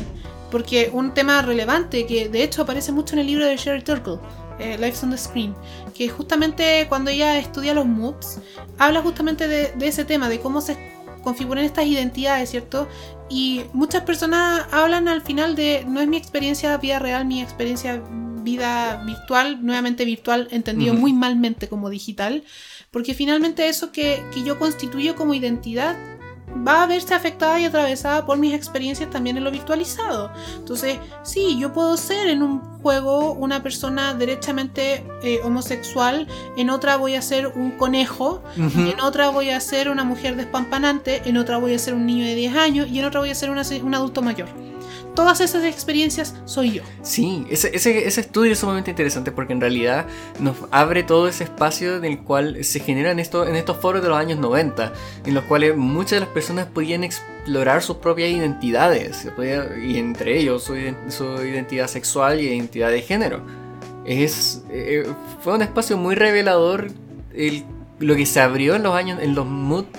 [0.51, 4.19] Porque un tema relevante que de hecho aparece mucho en el libro de Sherry Turkle,
[4.59, 5.53] eh, Lives on the Screen,
[5.93, 8.39] que justamente cuando ella estudia los moods,
[8.77, 10.96] habla justamente de ese tema, de cómo se
[11.27, 12.87] configuran estas identidades, ¿cierto?
[13.29, 18.01] Y muchas personas hablan al final de no es mi experiencia vida real, mi experiencia
[18.43, 22.45] vida virtual, nuevamente virtual, entendido muy malmente como digital,
[22.91, 25.97] porque finalmente eso que, que yo constituyo como identidad
[26.65, 30.31] va a verse afectada y atravesada por mis experiencias también en lo virtualizado.
[30.55, 36.97] Entonces, sí, yo puedo ser en un juego una persona derechamente eh, homosexual, en otra
[36.97, 41.57] voy a ser un conejo, en otra voy a ser una mujer despampanante, en otra
[41.57, 43.93] voy a ser un niño de 10 años y en otra voy a ser un
[43.95, 44.66] adulto mayor
[45.17, 46.83] todas esas experiencias soy yo.
[47.01, 50.05] Sí, ese, ese, estudio es sumamente interesante porque en realidad
[50.39, 54.09] nos abre todo ese espacio en el cual se generan esto, en estos foros de
[54.09, 54.93] los años 90,
[55.25, 59.27] en los cuales muchas de las personas podían explorar sus propias identidades,
[59.83, 63.41] y entre ellos su, identidad sexual y identidad de género.
[64.05, 65.03] Es, eh,
[65.41, 66.89] fue un espacio muy revelador
[67.33, 67.65] el,
[67.97, 69.47] lo que se abrió en los años en los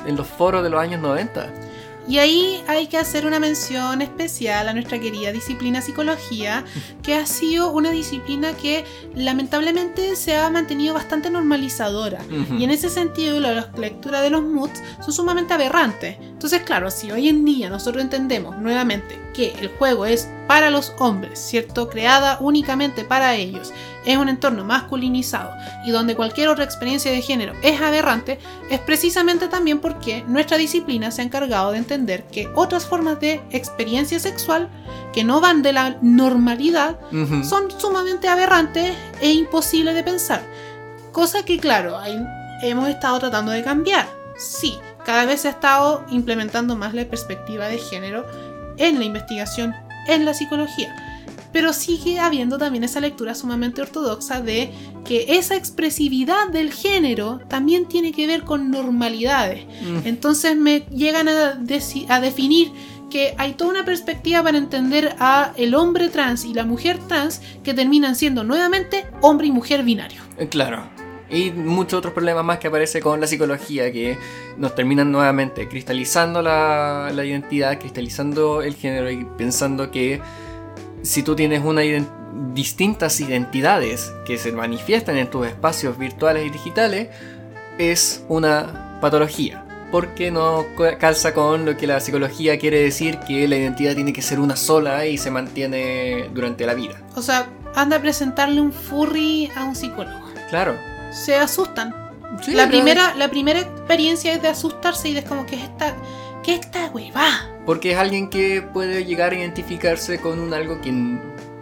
[0.07, 1.68] en los foros de los años 90.
[2.09, 6.65] Y ahí hay que hacer una mención especial a nuestra querida disciplina psicología,
[7.03, 12.21] que ha sido una disciplina que lamentablemente se ha mantenido bastante normalizadora.
[12.59, 16.17] Y en ese sentido, la lectura de los moods son sumamente aberrantes.
[16.21, 20.95] Entonces, claro, si hoy en día nosotros entendemos nuevamente que el juego es para los
[20.99, 21.91] hombres, ¿cierto?
[21.91, 23.73] Creada únicamente para ellos,
[24.09, 25.53] es un entorno masculinizado
[25.85, 28.39] y donde cualquier otra experiencia de género es aberrante,
[28.71, 33.43] es precisamente también porque nuestra disciplina se ha encargado de entender que otras formas de
[33.51, 34.71] experiencia sexual
[35.13, 36.99] que no van de la normalidad
[37.45, 40.43] son sumamente aberrantes e imposibles de pensar.
[41.13, 41.99] Cosa que, claro,
[42.63, 44.07] hemos estado tratando de cambiar.
[44.39, 48.25] Sí, cada vez se ha estado implementando más la perspectiva de género
[48.79, 49.75] en la investigación,
[50.07, 50.95] en la psicología.
[51.53, 54.71] Pero sigue habiendo también esa lectura sumamente ortodoxa de
[55.05, 59.65] que esa expresividad del género también tiene que ver con normalidades.
[59.83, 60.07] Mm.
[60.07, 61.59] Entonces me llegan a,
[62.09, 62.73] a definir
[63.11, 67.41] que hay toda una perspectiva para entender a el hombre trans y la mujer trans
[67.65, 70.21] que terminan siendo nuevamente hombre y mujer binario.
[70.37, 70.85] Eh, claro,
[71.31, 74.17] y muchos otros problemas más que aparece con la psicología que
[74.57, 80.21] nos terminan nuevamente cristalizando la, identidad, cristalizando el género y pensando que
[81.03, 81.83] si tú tienes una
[82.55, 87.09] distintas identidades que se manifiestan en tus espacios virtuales y digitales,
[87.79, 89.65] es una patología.
[89.91, 90.67] Porque no
[91.01, 94.55] calza con lo que la psicología quiere decir que la identidad tiene que ser una
[94.55, 97.01] sola y se mantiene durante la vida.
[97.17, 100.27] O sea, anda a presentarle un furry a un psicólogo.
[100.51, 100.75] Claro,
[101.11, 101.95] se asustan.
[102.49, 105.95] la, primera, la primera experiencia es de asustarse y es como que esta,
[106.43, 110.91] que esta va Porque es alguien que puede llegar a identificarse con un algo que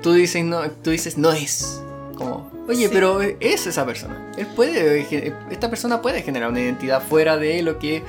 [0.03, 1.83] tú dices no, tú dices no es.
[2.17, 4.31] Como, oye, pero es esa persona.
[4.39, 5.05] Él puede,
[5.51, 8.05] esta persona puede generar una identidad fuera de lo que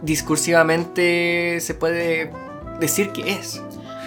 [0.00, 2.32] discursivamente se puede
[2.80, 3.60] decir que es.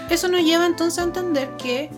[0.10, 1.92] Eso nos lleva entonces a entender que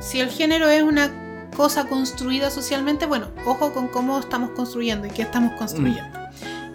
[0.00, 5.10] si el género es una cosa construida socialmente, bueno, ojo con cómo estamos construyendo y
[5.12, 6.17] qué estamos construyendo.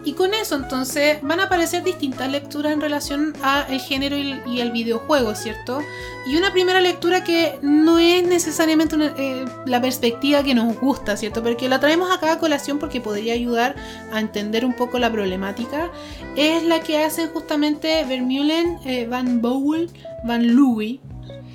[0.06, 4.72] Y con eso entonces van a aparecer distintas lecturas en relación al género y, el
[4.72, 5.80] videojuego, ¿cierto?
[6.28, 11.42] Y una primera lectura que no es necesariamente eh, la perspectiva que nos gusta, ¿cierto?
[11.42, 13.76] Porque la traemos acá a colación porque podría ayudar
[14.12, 15.90] a entender un poco la problemática,
[16.36, 19.90] es la que hacen justamente Vermeulen, eh, Van Bowl,
[20.26, 21.00] Van Louis,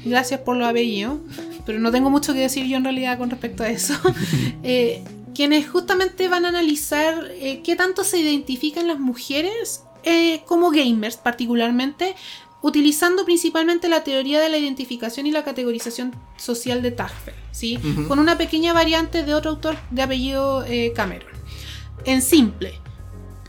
[0.04, 1.20] gracias por lo apellido,
[1.66, 3.94] pero no tengo mucho que decir yo en realidad con respecto a eso.
[4.62, 5.02] Eh,
[5.38, 11.16] quienes justamente van a analizar eh, qué tanto se identifican las mujeres eh, como gamers
[11.16, 12.16] particularmente,
[12.60, 17.78] utilizando principalmente la teoría de la identificación y la categorización social de Tagfel, ¿sí?
[18.08, 20.64] con una pequeña variante de otro autor de apellido
[20.96, 21.30] Cameron.
[22.04, 22.74] En simple,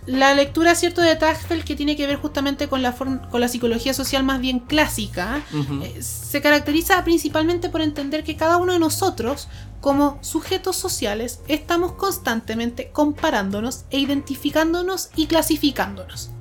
[0.10, 3.94] la lectura, cierto, de Tagfeld, que tiene que ver justamente con la, con la psicología
[3.94, 5.44] social más bien clásica,
[5.84, 9.50] eh, se caracteriza principalmente por entender que cada uno de nosotros,
[9.82, 16.32] como sujetos sociales, estamos constantemente comparándonos e identificándonos y clasificándonos.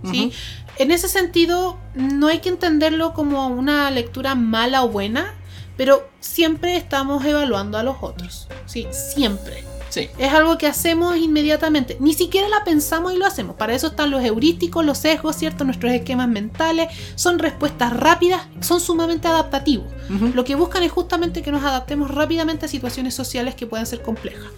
[0.78, 5.35] En ese sentido, no hay que entenderlo como una lectura mala o buena,
[5.76, 8.48] pero siempre estamos evaluando a los otros.
[8.64, 8.87] ¿sí?
[8.92, 9.62] Siempre.
[9.96, 11.96] Es algo que hacemos inmediatamente.
[12.01, 13.57] Ni siquiera la pensamos y lo hacemos.
[13.57, 15.64] Para eso están los heurísticos, los sesgos, ¿cierto?
[15.64, 16.88] Nuestros esquemas mentales.
[17.14, 19.87] Son respuestas rápidas, son sumamente adaptativos.
[20.35, 24.03] Lo que buscan es justamente que nos adaptemos rápidamente a situaciones sociales que puedan ser
[24.03, 24.51] complejas.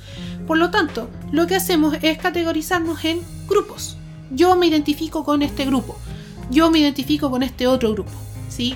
[0.47, 3.97] Por lo tanto, lo que hacemos es categorizarnos en grupos.
[4.31, 5.97] Yo me identifico con este grupo.
[6.51, 8.13] Yo me identifico con este otro grupo.
[8.49, 8.75] ¿Sí?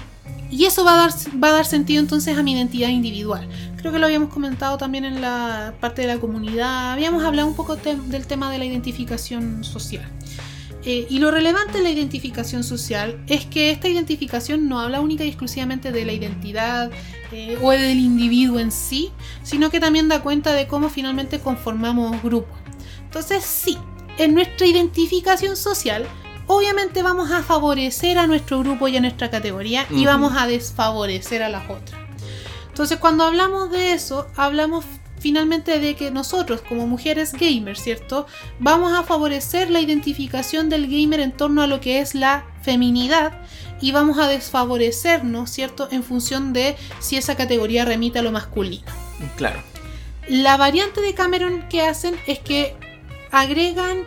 [0.51, 1.11] Y eso va a, dar,
[1.43, 3.49] va a dar sentido entonces a mi identidad individual.
[3.85, 6.93] Creo que lo habíamos comentado también en la parte de la comunidad.
[6.93, 10.11] Habíamos hablado un poco del tema de la identificación social.
[10.87, 15.23] Eh, y lo relevante de la identificación social es que esta identificación no habla única
[15.25, 16.91] y exclusivamente de la identidad
[17.31, 19.11] eh, o del individuo en sí,
[19.43, 22.57] sino que también da cuenta de cómo finalmente conformamos grupos.
[23.05, 23.77] Entonces sí,
[24.17, 26.07] en nuestra identificación social,
[26.47, 31.43] obviamente vamos a favorecer a nuestro grupo y a nuestra categoría y vamos a desfavorecer
[31.43, 32.04] a las otras.
[32.75, 34.85] Entonces cuando hablamos de eso, hablamos
[35.21, 38.27] finalmente de que nosotros como mujeres gamers, ¿cierto?
[38.59, 43.41] Vamos a favorecer la identificación del gamer en torno a lo que es la feminidad
[43.81, 45.87] y vamos a desfavorecernos, ¿cierto?
[45.93, 48.91] En función de si esa categoría remite a lo masculino.
[49.37, 49.63] Claro.
[50.27, 52.75] La variante de Cameron que hacen es que
[53.31, 54.03] agregan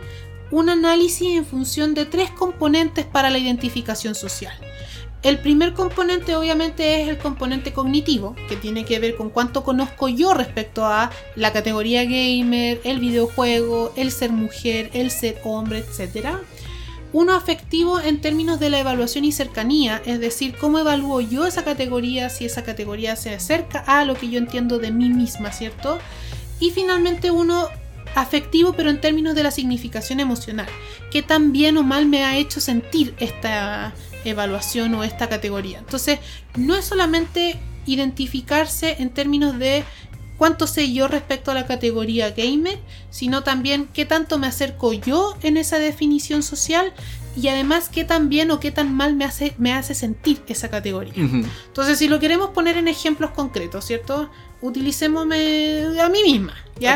[0.50, 4.52] un análisis en función de tres componentes para la identificación social.
[5.22, 10.08] El primer componente obviamente es el componente cognitivo, que tiene que ver con cuánto conozco
[10.08, 16.28] yo respecto a la categoría gamer, el videojuego, el ser mujer, el ser hombre, etc.
[17.12, 21.64] Uno afectivo en términos de la evaluación y cercanía, es decir, cómo evalúo yo esa
[21.64, 25.98] categoría, si esa categoría se acerca a lo que yo entiendo de mí misma, ¿cierto?
[26.60, 27.68] Y finalmente uno
[28.14, 30.68] afectivo, pero en términos de la significación emocional,
[31.10, 33.94] que tan bien o mal me ha hecho sentir esta
[34.30, 35.78] evaluación o esta categoría.
[35.78, 36.18] Entonces,
[36.56, 39.84] no es solamente identificarse en términos de
[40.36, 42.78] cuánto sé yo respecto a la categoría gamer,
[43.10, 46.92] sino también qué tanto me acerco yo en esa definición social
[47.36, 50.68] y además qué tan bien o qué tan mal me hace, me hace sentir esa
[50.70, 51.12] categoría.
[51.16, 54.30] Entonces, si lo queremos poner en ejemplos concretos, ¿cierto?
[54.60, 56.94] Utilicémosme a mí misma, ¿ya?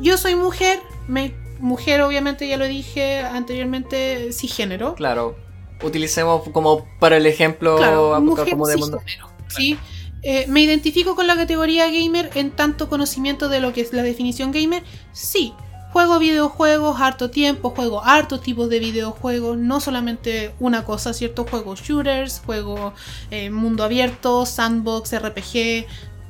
[0.00, 4.94] Yo soy mujer, me- mujer obviamente ya lo dije anteriormente, cisgénero.
[4.94, 5.36] Claro.
[5.82, 9.00] Utilicemos como para el ejemplo Claro, a- mujer como de mundo.
[9.48, 9.78] ¿sí?
[10.22, 14.02] Eh, ¿Me identifico con la categoría gamer en tanto conocimiento de lo que es la
[14.02, 14.82] definición gamer?
[15.12, 15.54] Sí.
[15.92, 21.44] Juego videojuegos harto tiempo, juego harto tipos de videojuegos, no solamente una cosa, ¿cierto?
[21.50, 22.92] Juego shooters, juego
[23.32, 25.86] eh, mundo abierto, sandbox, RPG,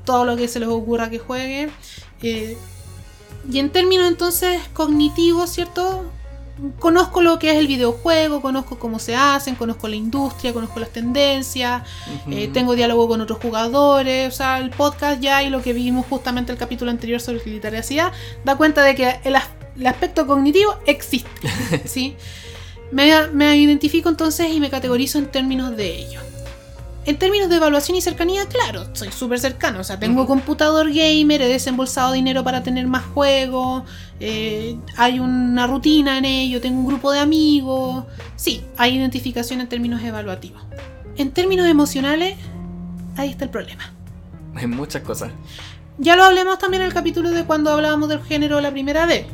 [0.07, 1.69] todo lo que se les ocurra que juegue.
[2.23, 2.57] Eh,
[3.53, 6.05] y en términos entonces cognitivos, ¿cierto?
[6.79, 10.91] Conozco lo que es el videojuego, conozco cómo se hacen, conozco la industria, conozco las
[10.91, 11.83] tendencias,
[12.31, 16.05] eh, tengo diálogo con otros jugadores, o sea, el podcast ya y lo que vimos
[16.09, 18.13] justamente el capítulo anterior sobre literacidad
[18.45, 21.31] da cuenta de que el, as- el aspecto cognitivo existe,
[21.87, 22.17] ¿sí?
[22.93, 26.21] Me, me identifico entonces y me categorizo en términos de ello.
[27.07, 29.81] En términos de evaluación y cercanía, claro, soy súper cercano.
[29.81, 33.85] O sea, tengo computador gamer, he desembolsado dinero para tener más juegos,
[34.21, 38.05] eh, hay una rutina en ello, tengo un grupo de amigos.
[38.37, 40.63] Sí, hay identificación en términos evaluativos.
[41.17, 42.37] En términos emocionales,
[43.17, 43.93] ahí está el problema.
[44.55, 45.33] Hay muchas cosas.
[45.97, 49.27] Ya lo hablemos también en el capítulo de cuando hablábamos del género la primera vez.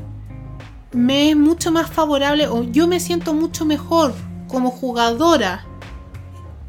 [0.93, 4.15] Me es mucho más favorable, o yo me siento mucho mejor
[4.47, 5.67] como jugadora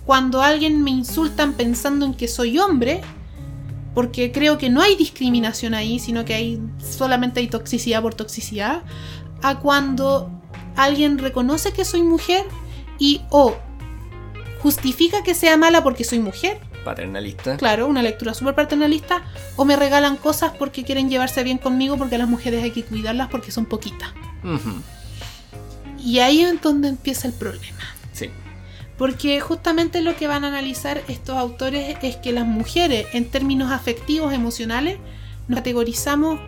[0.07, 3.01] cuando alguien me insultan pensando en que soy hombre,
[3.93, 8.83] porque creo que no hay discriminación ahí, sino que hay solamente hay toxicidad por toxicidad,
[9.43, 10.31] a cuando
[10.77, 12.45] alguien reconoce que soy mujer
[12.97, 13.55] y o
[14.63, 17.57] justifica que sea mala porque soy mujer Paternalista.
[17.57, 19.21] Claro, una lectura súper paternalista.
[19.57, 22.85] O me regalan cosas porque quieren llevarse bien conmigo porque a las mujeres hay que
[22.85, 24.13] cuidarlas porque son poquitas.
[25.99, 27.96] Y ahí es donde empieza el problema.
[28.97, 33.71] Porque justamente lo que van a analizar estos autores es que las mujeres, en términos
[33.71, 34.97] afectivos, emocionales,
[35.47, 36.39] nos categorizamos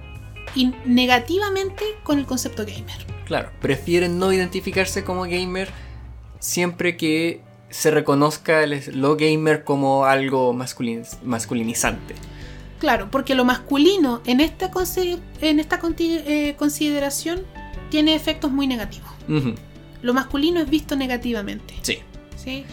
[0.85, 3.05] negativamente con el concepto gamer.
[3.25, 3.51] Claro.
[3.61, 5.69] Prefieren no identificarse como gamer
[6.39, 12.15] siempre que se reconozca el- lo gamer como algo masculin- masculinizante.
[12.79, 14.71] Claro, porque lo masculino en esta,
[15.41, 17.41] en esta eh, consideración
[17.91, 19.09] tiene efectos muy negativos.
[20.01, 21.75] Lo masculino es visto negativamente.
[21.81, 21.99] Sí.
[22.43, 22.65] ¿Sí?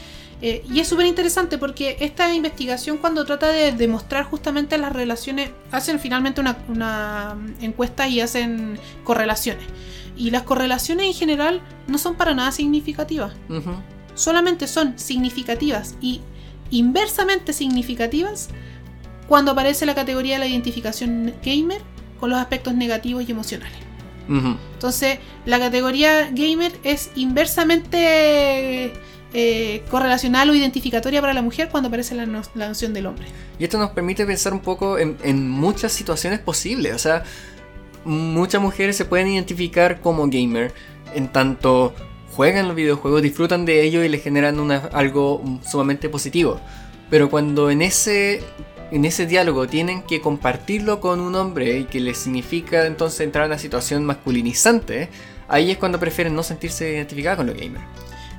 [0.43, 5.51] Eh, y es súper interesante porque esta investigación cuando trata de demostrar justamente las relaciones,
[5.73, 9.65] hacen finalmente una, una encuesta y hacen correlaciones.
[10.17, 13.35] Y las correlaciones en general no son para nada significativas,
[14.15, 16.23] solamente son significativas y
[16.71, 18.49] inversamente significativas
[19.29, 21.83] cuando aparece la categoría de la identificación gamer
[22.19, 23.79] con los aspectos negativos y emocionales.
[24.29, 28.93] Entonces, la categoría gamer es inversamente
[29.39, 33.27] eh, correlacional o identificatoria para la mujer cuando aparece la, no- la noción del hombre.
[33.59, 36.95] Y esto nos permite pensar un poco en, muchas situaciones posibles.
[36.95, 37.23] O sea,
[38.07, 40.73] muchas mujeres se pueden identificar como gamer
[41.15, 41.95] en tanto
[42.33, 44.59] juegan los videojuegos, disfrutan de ellos y les generan
[44.95, 46.59] algo sumamente positivo.
[47.11, 48.41] Pero cuando en ese,
[49.29, 53.59] diálogo tienen que compartirlo con un hombre y que les significa entonces entrar en una
[53.59, 55.11] situación masculinizante,
[55.47, 57.83] ahí es cuando prefieren no sentirse identificada con lo gamer.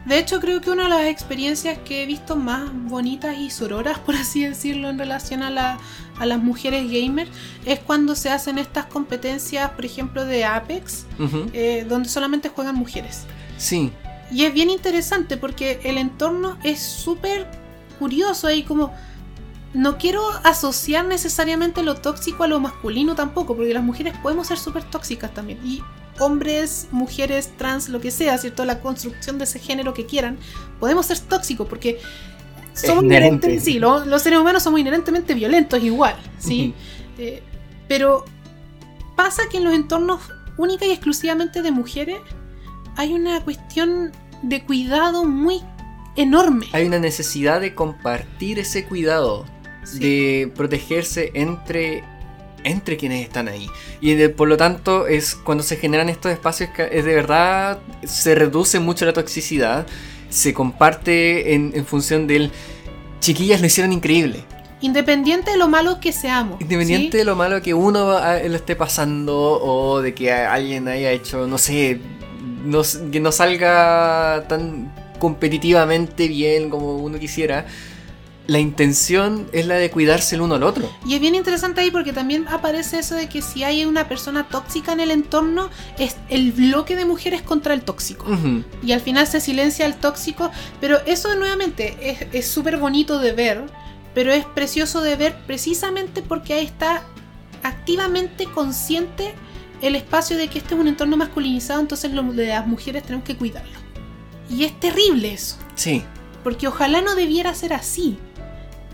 [0.08, 4.00] De hecho, creo que una de las experiencias que he visto más bonitas y sororas,
[4.06, 5.80] por así decirlo, en relación a, la,
[6.18, 7.30] a las mujeres gamers,
[7.66, 11.06] es cuando se hacen estas competencias, por ejemplo, de Apex,
[11.52, 13.26] eh, donde solamente juegan mujeres.
[13.58, 13.92] Sí,
[14.32, 17.50] Y es bien interesante porque el entorno es súper
[18.00, 18.94] curioso ahí como...
[19.74, 24.58] No quiero asociar necesariamente lo tóxico a lo masculino tampoco, porque las mujeres podemos ser
[24.58, 25.60] súper tóxicas también.
[25.64, 25.84] Y
[26.20, 28.66] hombres, mujeres, trans, lo que sea, ¿cierto?
[28.66, 30.38] La construcción de ese género que quieran,
[30.80, 32.00] podemos ser tóxicos porque
[32.74, 33.48] somos inherente.
[33.48, 36.74] inherentes- sí, lo- los seres humanos somos inherentemente violentos igual, ¿sí?
[37.18, 37.42] Eh,
[37.88, 38.26] pero
[39.16, 40.22] pasa que en los entornos
[40.58, 42.18] única y exclusivamente de mujeres
[42.96, 44.12] hay una cuestión
[44.44, 45.62] de cuidado muy
[46.16, 46.68] enorme.
[46.74, 49.46] hay una necesidad de compartir ese cuidado,
[49.84, 50.00] Sí.
[50.00, 52.04] de protegerse entre
[52.68, 53.70] entre quienes están ahí.
[54.02, 57.80] Y de- por lo tanto, es cuando se generan estos espacios que es de verdad
[58.04, 59.86] se reduce mucho la toxicidad,
[60.30, 62.52] se comparte en, en función del
[63.20, 64.44] chiquillas lo hicieron increíble.
[64.80, 66.62] Independiente de lo malo que seamos.
[66.62, 67.18] Independiente ¿sí?
[67.18, 71.58] de lo malo que uno lo esté pasando o de que alguien haya hecho, no
[71.58, 72.00] sé,
[72.64, 77.66] no que no salga tan competitivamente bien como uno quisiera,
[78.48, 80.90] la intención es la de cuidarse el uno al otro.
[81.06, 84.48] Y es bien interesante ahí porque también aparece eso de que si hay una persona
[84.48, 85.70] tóxica en el entorno,
[86.00, 88.26] es el bloque de mujeres contra el tóxico.
[88.82, 93.34] Y al final se silencia el tóxico, pero eso nuevamente es- es súper bonito de
[93.34, 93.66] ver,
[94.16, 97.04] pero es precioso de ver precisamente porque ahí está
[97.64, 99.34] activamente consciente
[99.82, 103.26] el espacio de que este es un entorno masculinizado, entonces lo de las mujeres tenemos
[103.26, 103.78] que cuidarlo.
[104.50, 106.02] Y es terrible eso, Sí,
[106.44, 108.18] porque ojalá no debiera ser así.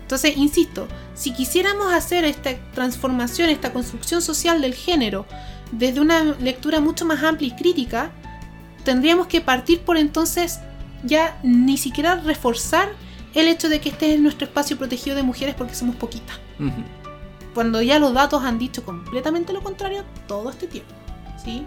[0.04, 5.24] Entonces, insisto, si quisiéramos hacer esta transformación, esta construcción social del género
[5.72, 8.10] desde una lectura mucho más amplia y crítica,
[8.84, 10.60] tendríamos que partir por entonces
[11.04, 12.90] ya ni siquiera reforzar
[13.32, 16.38] el hecho de que este es nuestro espacio protegido de mujeres porque somos poquitas.
[17.54, 20.94] Cuando ya los datos han dicho completamente lo contrario todo este tiempo.
[21.42, 21.64] ¿sí?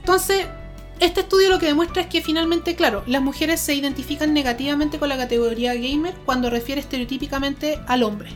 [0.00, 0.48] Entonces,
[1.00, 5.08] este estudio lo que demuestra es que finalmente, claro, las mujeres se identifican negativamente con
[5.08, 8.30] la categoría gamer cuando refiere estereotípicamente al hombre.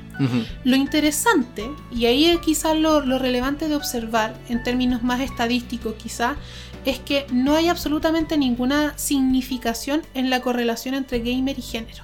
[0.64, 5.94] Lo interesante, y ahí es quizás lo, lo relevante de observar en términos más estadísticos
[5.94, 6.36] quizá,
[6.84, 12.02] es que no hay absolutamente ninguna significación en la correlación entre gamer y género,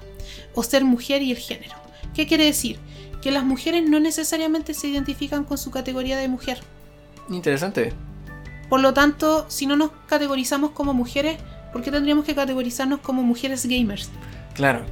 [0.54, 1.74] o ser mujer y el género.
[2.14, 2.78] ¿Qué quiere decir?
[3.20, 6.60] Que las mujeres no necesariamente se identifican con su categoría de mujer.
[7.28, 7.92] Interesante.
[8.68, 11.38] Por lo tanto, si no nos categorizamos como mujeres,
[11.72, 14.10] ¿por qué tendríamos que categorizarnos como mujeres gamers?
[14.54, 14.84] Claro.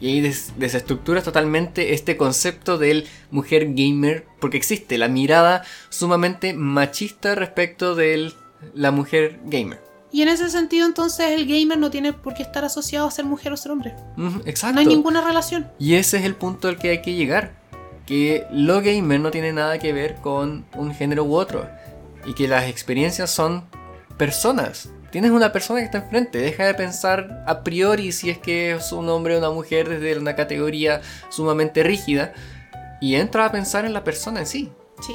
[0.00, 6.54] Y ahí des- desestructuras totalmente este concepto del mujer gamer, porque existe la mirada sumamente
[6.54, 8.32] machista respecto de
[8.74, 9.80] la mujer gamer.
[10.12, 13.24] Y en ese sentido, entonces, el gamer no tiene por qué estar asociado a ser
[13.26, 13.94] mujer o ser hombre.
[14.46, 14.74] Exacto.
[14.74, 15.66] No hay ninguna relación.
[15.78, 17.52] Y ese es el punto al que hay que llegar.
[18.06, 21.68] Que lo gamer no tiene nada que ver con un género u otro.
[22.24, 23.64] Y que las experiencias son
[24.16, 24.90] personas.
[25.10, 26.38] Tienes una persona que está enfrente.
[26.38, 30.18] Deja de pensar a priori si es que es un hombre o una mujer desde
[30.18, 31.00] una categoría
[31.30, 32.34] sumamente rígida.
[33.00, 34.72] Y entra a pensar en la persona en sí.
[35.00, 35.14] Sí.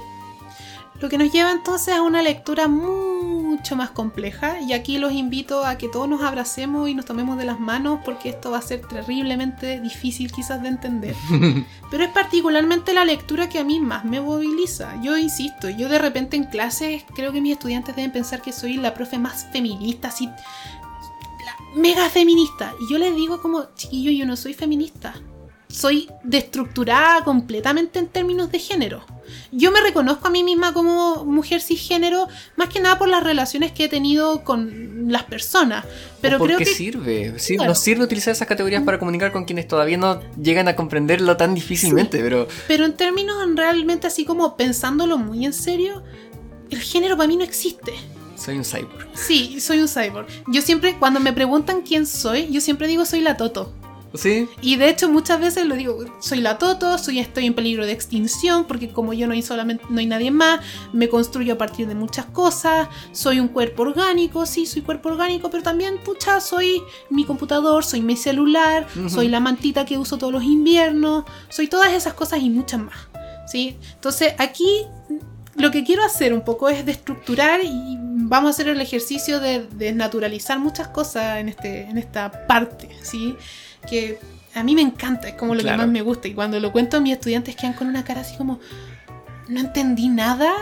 [1.03, 5.65] Lo que nos lleva entonces a una lectura mucho más compleja y aquí los invito
[5.65, 8.61] a que todos nos abracemos y nos tomemos de las manos porque esto va a
[8.61, 11.13] ser terriblemente difícil quizás de entender.
[11.91, 14.93] Pero es particularmente la lectura que a mí más me moviliza.
[15.01, 18.77] Yo insisto, yo de repente en clases creo que mis estudiantes deben pensar que soy
[18.77, 20.29] la profe más feminista, así,
[21.75, 22.71] mega feminista.
[22.79, 25.15] Y yo les digo como, chiquillo, yo no soy feminista.
[25.67, 29.12] Soy destructurada completamente en términos de género.
[29.51, 33.71] Yo me reconozco a mí misma como mujer cisgénero, más que nada por las relaciones
[33.71, 35.85] que he tenido con las personas.
[36.21, 37.33] Pero ¿O por creo qué que sirve?
[37.37, 37.69] Sí, Claro.
[37.71, 41.53] Nos sirve utilizar esas categorías para comunicar con quienes todavía no llegan a comprenderlo tan
[41.53, 46.03] difícilmente, pero Pero en términos realmente así como pensándolo muy en serio,
[46.69, 47.93] el género para mí no existe.
[48.35, 49.07] soy un cyborg.
[49.13, 50.27] Sí, soy un cyborg.
[50.47, 53.73] Yo siempre, cuando me preguntan quién soy, yo siempre digo soy la Toto.
[54.13, 54.47] ¿Sí?
[54.61, 57.91] Y de hecho muchas veces lo digo, soy la Toto, soy, estoy en peligro de
[57.91, 60.61] extinción, porque como yo no hay solamente, no hay nadie más,
[60.93, 65.49] me construyo a partir de muchas cosas, soy un cuerpo orgánico, sí, soy cuerpo orgánico,
[65.49, 70.31] pero también, pucha, soy mi computador, soy mi celular, soy la mantita que uso todos
[70.31, 72.97] los inviernos, soy todas esas cosas y muchas más.
[73.45, 73.77] ¿sí?
[73.95, 74.85] Entonces aquí
[75.55, 79.67] lo que quiero hacer un poco es destructurar y vamos a hacer el ejercicio de
[79.67, 83.35] desnaturalizar muchas cosas en, este, en esta parte, ¿sí?
[83.89, 84.19] Que
[84.55, 85.77] a mí me encanta, es como lo Claro.
[85.79, 86.27] que más me gusta.
[86.27, 88.59] Y cuando lo cuento a mis estudiantes quedan con una cara así como,
[89.47, 90.53] no entendí nada.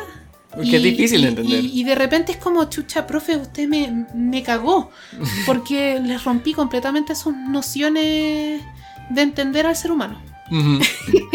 [0.53, 1.63] Porque es difícil de entender.
[1.63, 4.89] Y, y de repente es como, chucha, profe, usted me, me cagó.
[5.45, 8.61] Porque les rompí completamente sus nociones
[9.09, 10.21] de entender al ser humano.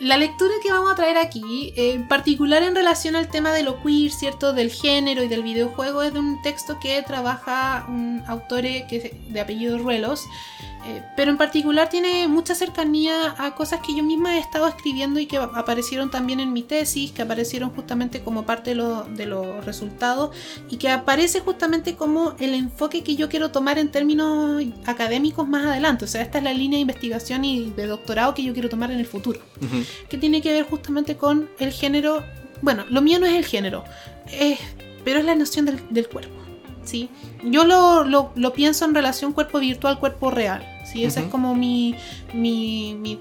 [0.00, 3.62] La lectura que vamos a traer aquí, eh, en particular en relación al tema de
[3.62, 4.54] lo queer, ¿cierto?
[4.54, 9.40] Del género y del videojuego, es de un texto que trabaja un autor que de
[9.42, 10.24] apellido Ruelos,
[10.86, 15.20] eh, pero en particular tiene mucha cercanía a cosas que yo misma he estado escribiendo
[15.20, 19.26] y que aparecieron también en mi tesis, que aparecieron justamente como parte de, lo- de
[19.26, 20.34] los resultados
[20.70, 25.66] y que aparece justamente como el enfoque que yo quiero tomar en términos académicos más
[25.66, 26.06] adelante.
[26.06, 28.90] O sea, esta es la línea de investigación y de doctorado que yo quiero tomar
[28.90, 29.40] en el futuro
[30.08, 32.24] que tiene que ver justamente con el género.
[32.62, 33.84] Bueno, lo mío no es el género,
[34.32, 34.58] es-
[35.04, 36.39] pero es la noción del, del cuerpo.
[36.84, 37.08] ¿Sí?
[37.44, 40.66] Yo lo, lo- lo pienso en relación cuerpo virtual, cuerpo real.
[40.90, 41.04] ¿sí?
[41.04, 41.94] Esa es como mi,
[42.34, 43.18] mi, mi-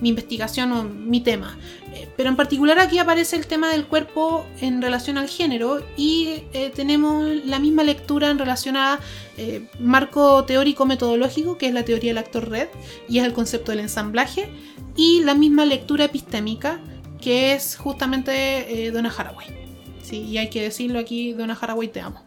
[0.00, 1.58] mi investigación o mi tema.
[1.94, 6.42] Eh, Pero en particular aquí aparece el tema del cuerpo en relación al género y
[6.52, 9.00] eh, tenemos la misma lectura en relación a
[9.36, 12.68] eh, marco teórico metodológico, que es la teoría del actor red,
[13.08, 14.48] y es el concepto del ensamblaje,
[14.94, 16.80] y la misma lectura epistémica,
[17.20, 19.67] que es justamente Donna Haraway.
[20.16, 22.22] Y hay que decirlo aquí, Donna Haraway, te amo.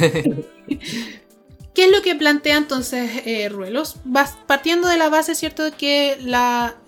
[1.76, 3.96] ¿Qué es lo que plantea entonces eh, Ruelos?
[4.46, 6.16] Partiendo de la base, ¿cierto?, de que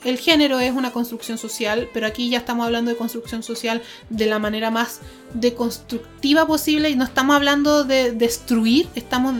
[0.03, 4.25] el género es una construcción social, pero aquí ya estamos hablando de construcción social de
[4.25, 5.01] la manera más
[5.35, 9.35] deconstructiva posible y no estamos hablando de destruir, estamos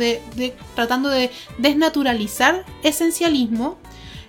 [0.75, 3.79] tratando de desnaturalizar esencialismo.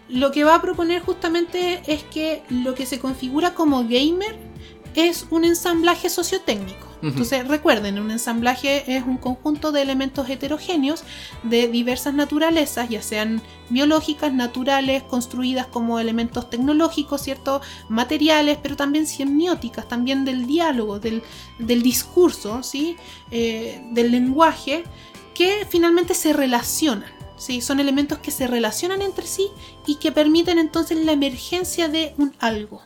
[0.07, 4.48] Lo que va a proponer justamente es que lo que se configura como gamer
[4.95, 6.89] es un ensamblaje sociotécnico.
[7.01, 11.03] Entonces recuerden, un ensamblaje es un conjunto de elementos heterogéneos
[11.43, 17.61] de diversas naturalezas, ya sean biológicas, naturales, construidas como elementos tecnológicos, ¿cierto?
[17.87, 21.23] Materiales, pero también semióticas, también del diálogo, del,
[21.57, 22.97] del discurso, ¿sí?
[23.31, 24.83] Eh, del lenguaje,
[25.33, 27.09] que finalmente se relacionan.
[27.37, 27.61] ¿sí?
[27.61, 29.47] Son elementos que se relacionan entre sí
[29.87, 32.81] y que permiten entonces la emergencia de un algo.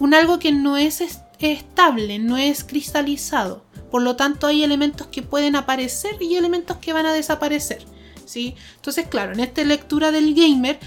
[0.00, 1.00] Un algo que no es
[1.44, 3.64] est- estable, no es cristalizado.
[3.90, 7.84] Por lo tanto, hay elementos que pueden aparecer y elementos que van a desaparecer.
[8.24, 8.54] ¿sí?
[8.76, 10.78] Entonces, claro, en esta lectura del gamer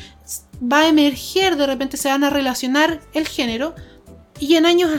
[0.62, 3.76] va a emerger, de repente se van a relacionar el género
[4.40, 4.92] y en años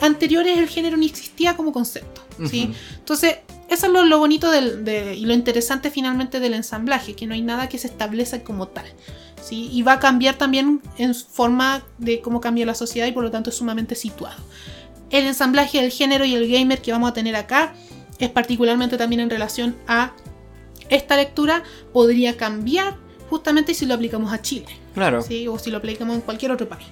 [0.00, 2.22] anteriores el género ni existía como concepto.
[2.48, 2.64] ¿sí?
[2.64, 2.74] Ujú.
[2.98, 3.36] Entonces,
[3.68, 7.34] eso es lo, lo bonito del- de- y lo interesante finalmente del ensamblaje, que no
[7.34, 8.86] hay nada que se establezca como tal.
[9.42, 9.68] ¿sí?
[9.72, 13.30] Y va a cambiar también en forma de cómo cambia la sociedad y por lo
[13.30, 14.36] tanto es sumamente situado.
[15.10, 17.74] El ensamblaje del género y el gamer que vamos a tener acá
[18.18, 20.12] es particularmente también en relación a
[20.88, 22.96] esta lectura, podría cambiar
[23.28, 24.66] justamente si lo aplicamos a Chile.
[24.94, 25.22] Claro.
[25.22, 25.46] ¿sí?
[25.46, 26.86] o si lo aplicamos en cualquier otro país.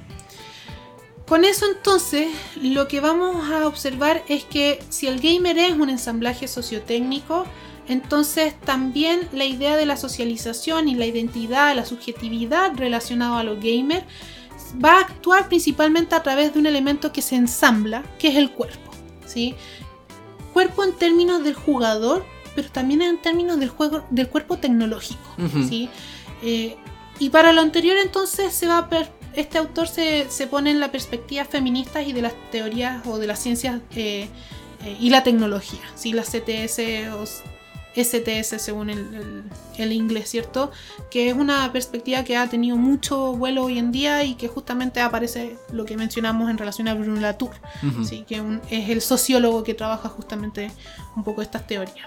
[1.26, 2.28] Con eso entonces,
[2.62, 7.44] lo que vamos a observar es que si el gamer es un ensamblaje sociotécnico,
[7.86, 13.58] entonces también la idea de la socialización y la identidad, la subjetividad relacionada a los
[13.60, 14.04] gamers
[14.82, 18.52] va a actuar principalmente a través de un elemento que se ensambla, que es el
[18.52, 18.90] cuerpo.
[19.26, 19.54] ¿sí?
[20.52, 25.28] Cuerpo en términos del jugador, pero también en términos del, juego, del cuerpo tecnológico.
[25.68, 25.88] ¿sí?
[26.42, 26.76] Eh,
[27.18, 28.88] y para lo anterior entonces se va a
[29.34, 33.26] este autor se, se pone en la perspectiva feminista y de las teorías o de
[33.26, 34.28] las ciencias eh,
[34.84, 36.12] eh, y la tecnología, ¿sí?
[36.12, 36.80] las CTS
[37.12, 37.24] o
[38.02, 39.42] STS según el, el-
[39.78, 40.70] el inglés, ¿cierto?
[41.10, 45.00] Que es una perspectiva que ha tenido mucho vuelo hoy en día y que justamente
[45.00, 47.52] aparece lo que mencionamos en relación a Bruno Latour,
[48.26, 50.70] que un- es el sociólogo que trabaja justamente
[51.16, 52.06] un poco estas teorías.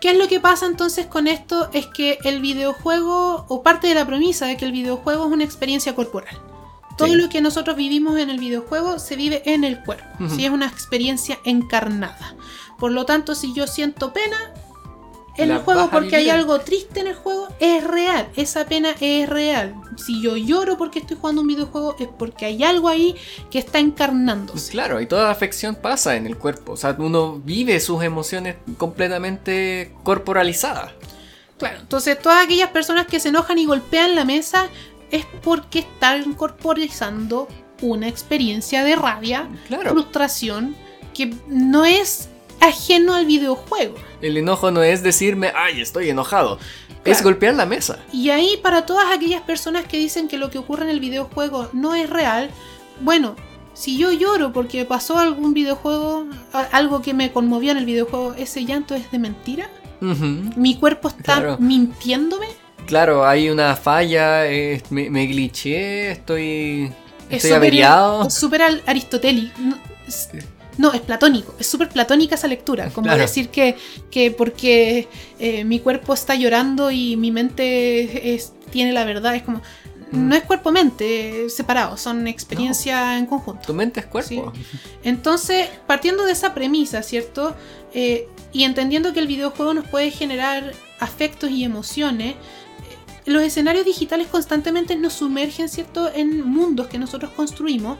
[0.00, 1.68] ¿Qué es lo que pasa entonces con esto?
[1.72, 5.42] Es que el videojuego, o parte de la premisa de que el videojuego es una
[5.44, 6.38] experiencia corporal.
[6.96, 7.14] Todo Sí.
[7.16, 10.04] lo que nosotros vivimos en el videojuego se vive en el cuerpo.
[10.34, 10.44] ¿sí?
[10.44, 12.34] es una experiencia encarnada.
[12.78, 14.36] Por lo tanto, si yo siento pena
[15.38, 19.28] en el juego porque hay algo triste en el juego, es real, esa pena es
[19.28, 19.74] real.
[19.96, 23.14] Si yo lloro porque estoy jugando un videojuego, es porque hay algo ahí
[23.50, 24.70] que está encarnándose.
[24.70, 26.72] Claro, y toda afección pasa en el cuerpo.
[26.72, 30.92] O sea, uno vive sus emociones completamente corporalizadas.
[31.58, 34.68] Claro, entonces todas aquellas personas que se enojan y golpean la mesa
[35.10, 37.48] es porque están corporizando
[37.80, 39.90] una experiencia de rabia, Claro.
[39.90, 40.76] frustración,
[41.14, 42.28] que no es
[42.60, 43.94] ajeno al videojuego.
[44.20, 46.58] El enojo no es decirme, ay, estoy enojado.
[47.04, 47.98] Es golpear la mesa.
[48.12, 51.70] Y ahí para todas aquellas personas que dicen que lo que ocurre en el videojuego
[51.72, 52.50] no es real,
[53.00, 53.34] bueno,
[53.72, 56.26] si yo lloro porque pasó algún videojuego,
[56.72, 59.70] algo que me conmovió en el videojuego, ese llanto es de mentira.
[60.00, 61.56] Mi cuerpo está Claro.
[61.60, 62.46] mintiéndome.
[62.86, 66.84] Claro, hay una falla, eh, me, me glitché, estoy,
[67.30, 68.26] Es estoy súper- averiado.
[68.26, 69.54] es súper aristotélico.
[69.60, 70.28] No, es-
[70.78, 73.20] No, es platónico, es súper platónica esa lectura, como Claro.
[73.20, 73.76] decir que,
[74.10, 75.08] que porque
[75.38, 79.58] eh, mi cuerpo está llorando y mi mente es- tiene la verdad, es como...
[80.10, 80.28] Mm.
[80.28, 83.60] No es cuerpo-mente separado, son experiencia en conjunto.
[83.66, 84.52] Tu mente es cuerpo.
[85.02, 87.54] Entonces, partiendo de esa premisa, ¿cierto?
[87.92, 92.36] Eh, y entendiendo que el videojuego nos puede generar afectos y emociones, eh,
[93.26, 97.98] los escenarios digitales constantemente nos sumergen, ¿cierto?, en mundos que nosotros construimos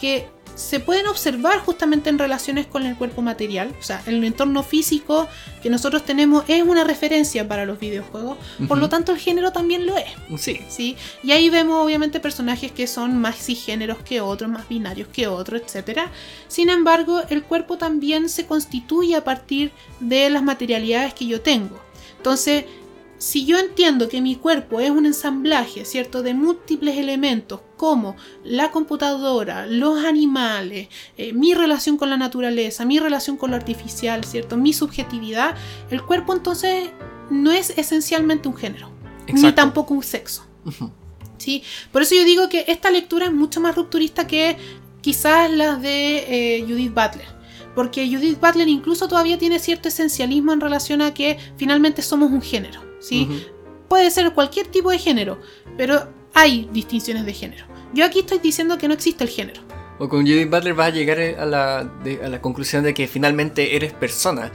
[0.00, 0.26] que
[0.58, 3.72] se pueden observar justamente en relaciones con el cuerpo material.
[3.78, 5.28] O sea, el entorno físico
[5.62, 8.38] que nosotros tenemos es una referencia para los videojuegos.
[8.66, 10.10] Por lo tanto, el género también lo es.
[10.36, 10.60] Sí.
[10.68, 10.96] ¿sí?
[11.22, 15.62] Y ahí vemos obviamente personajes que son más cisgéneros que otros, más binarios que otros,
[15.62, 16.00] etc.
[16.48, 21.80] Sin embargo, el cuerpo también se constituye a partir de las materialidades que yo tengo.
[22.16, 22.64] Entonces,
[23.18, 28.70] si yo entiendo que mi cuerpo es un ensamblaje, ¿cierto?, de múltiples elementos como la
[28.70, 34.56] computadora, los animales, eh, mi relación con la naturaleza, mi relación con lo artificial, ¿cierto?,
[34.56, 35.56] mi subjetividad,
[35.90, 36.90] el cuerpo entonces
[37.30, 38.90] no es esencialmente un género,
[39.26, 40.46] ni tampoco un sexo.
[41.38, 41.62] ¿sí?
[41.92, 44.56] Por eso yo digo que esta lectura es mucho más rupturista que
[45.00, 47.38] quizás las de eh, Judith Butler.
[47.74, 52.42] Porque Judith Butler incluso todavía tiene cierto esencialismo en relación a que finalmente somos un
[52.42, 52.87] género.
[53.00, 53.46] ¿Sí?
[53.88, 55.38] Puede ser cualquier tipo de género,
[55.76, 57.64] pero hay distinciones de género.
[57.94, 59.62] Yo aquí estoy diciendo que no existe el género.
[59.98, 63.08] O con Judith Butler vas a llegar a la, de- a la conclusión de que
[63.08, 64.52] finalmente eres persona.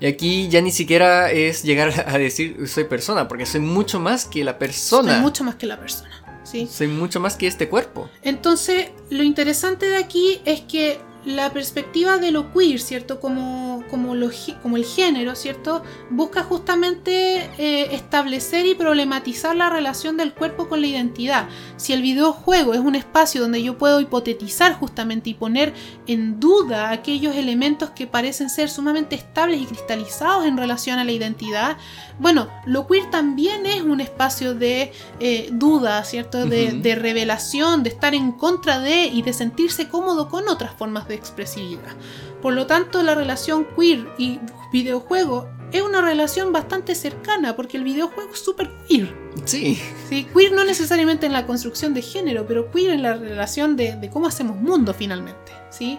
[0.00, 4.26] Y aquí ya ni siquiera es llegar a decir soy persona, porque soy mucho más
[4.26, 5.14] que la persona.
[5.14, 6.10] Soy mucho más que la persona.
[6.44, 6.68] ¿sí?
[6.70, 8.08] Soy mucho más que este cuerpo.
[8.22, 13.20] Entonces, lo interesante de aquí es que la perspectiva de lo queer, ¿cierto?
[13.20, 15.82] Como, como, lo gé- como el género, ¿cierto?
[16.10, 21.48] Busca justamente eh, establecer y problematizar la relación del cuerpo con la identidad.
[21.76, 25.72] Si el videojuego es un espacio donde yo puedo hipotetizar justamente y poner
[26.06, 31.12] en duda aquellos elementos que parecen ser sumamente estables y cristalizados en relación a la
[31.12, 31.76] identidad,
[32.18, 36.44] bueno, lo queer también es un espacio de eh, duda, ¿cierto?
[36.46, 41.08] De, de revelación, de estar en contra de y de sentirse cómodo con otras formas
[41.08, 41.94] de expresividad.
[42.42, 44.40] Por lo tanto, la relación queer y
[44.72, 49.12] videojuego es una relación bastante cercana porque el videojuego es súper queer.
[49.44, 49.80] Sí.
[50.08, 50.24] ¿sí?
[50.32, 54.10] Queer no necesariamente en la construcción de género, pero queer en la relación de, de
[54.10, 55.52] cómo hacemos mundo finalmente.
[55.70, 55.98] ¿sí?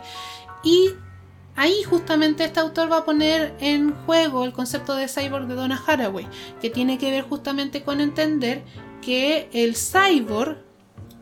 [0.63, 0.91] Y
[1.55, 5.81] ahí justamente este autor va a poner en juego el concepto de cyborg de Donna
[5.85, 6.27] Haraway,
[6.61, 8.63] que tiene que ver justamente con entender
[9.01, 10.57] que el cyborg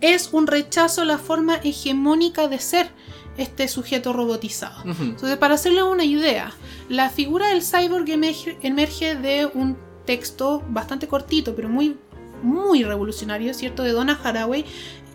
[0.02, 2.92] es un rechazo a la forma hegemónica de ser
[3.38, 4.84] este sujeto robotizado.
[4.86, 6.54] Entonces, para hacerle una idea,
[6.90, 11.98] la figura del cyborg emerge, emerge de un texto bastante cortito, pero muy,
[12.42, 13.84] muy revolucionario, ¿cierto?
[13.84, 14.66] De Donna Haraway,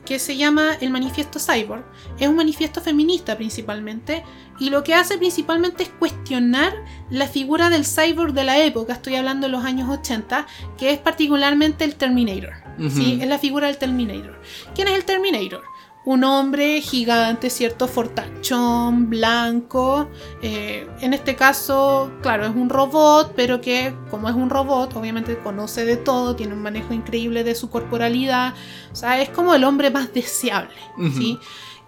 [0.04, 1.84] que se llama El Manifiesto Cyborg.
[2.18, 4.24] Es un manifiesto feminista principalmente,
[4.58, 6.72] y lo que hace principalmente es cuestionar
[7.10, 10.46] la figura del cyborg de la época, estoy hablando de los años 80,
[10.78, 12.54] que es particularmente el Terminator.
[12.90, 13.18] ¿sí?
[13.20, 14.40] Es la figura del Terminator.
[14.74, 15.62] ¿Quién es el Terminator?
[16.08, 17.86] Un hombre gigante, ¿cierto?
[17.86, 20.08] Fortachón, blanco.
[20.40, 25.36] eh, en este caso, claro, es un robot, pero que como es un robot, obviamente
[25.36, 28.54] conoce de todo, tiene un manejo increíble de su corporalidad.
[28.90, 30.78] O sea, es como el hombre más deseable,
[31.14, 31.38] ¿sí?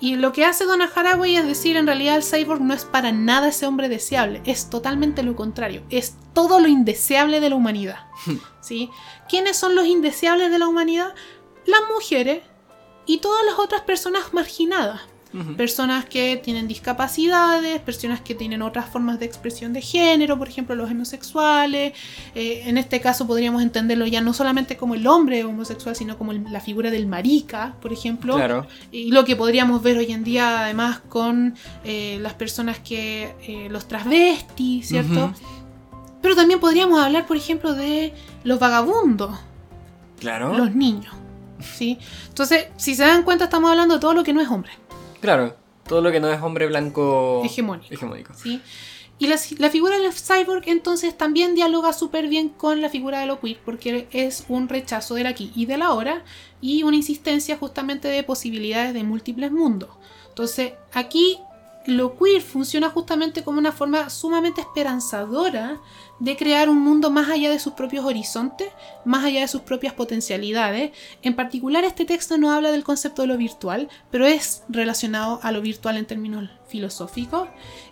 [0.01, 3.13] Y lo que hace Donna Haraway es decir, en realidad el cyborg no es para
[3.13, 8.01] nada ese hombre deseable, es totalmente lo contrario, es todo lo indeseable de la humanidad.
[8.61, 8.91] ¿sí?
[9.31, 11.15] ¿Quiénes son los indeseables de la humanidad?
[11.65, 12.43] Las mujeres
[13.13, 15.01] y todas las otras personas marginadas.
[15.57, 20.75] Personas que tienen discapacidades, personas que tienen otras formas de expresión de género, por ejemplo
[20.75, 21.93] los homosexuales.
[22.35, 26.33] Eh, en este caso podríamos entenderlo ya no solamente como el hombre homosexual, sino como
[26.33, 28.35] el- la figura del marica, por ejemplo.
[28.35, 28.67] Claro.
[28.91, 31.55] Y lo que podríamos ver hoy en día además con
[31.85, 35.27] eh, las personas que eh, los transvestis, ¿cierto?
[35.27, 35.35] Ujú.
[36.23, 39.39] Pero también podríamos hablar, por ejemplo, de los vagabundos,
[40.19, 40.59] Claro.
[40.59, 41.15] los niños.
[41.63, 41.99] ¿Sí?
[42.29, 44.73] Entonces, si se dan cuenta, estamos hablando de todo lo que no es hombre,
[45.21, 45.57] Claro.
[45.87, 47.93] Todo lo que no es hombre blanco hegemónico.
[47.93, 48.33] hegemónico.
[48.35, 48.63] ¿sí?
[49.19, 53.27] Y la, la figura del cyborg entonces también dialoga súper bien con la figura de
[53.27, 56.23] lo queer, porque es un rechazo del aquí y del ahora
[56.61, 59.91] y una insistencia justamente de posibilidades de múltiples mundos.
[60.29, 61.39] Entonces, aquí
[61.91, 65.81] lo queer funciona justamente como una forma sumamente esperanzadora
[66.19, 68.69] de crear un mundo más allá de sus propios horizontes,
[69.05, 70.93] más allá de sus propias potencialidades.
[71.23, 75.53] En particular, este texto no habla del concepto de lo virtual, pero es relacionado a
[75.53, 77.49] lo virtual en términos filosóficos.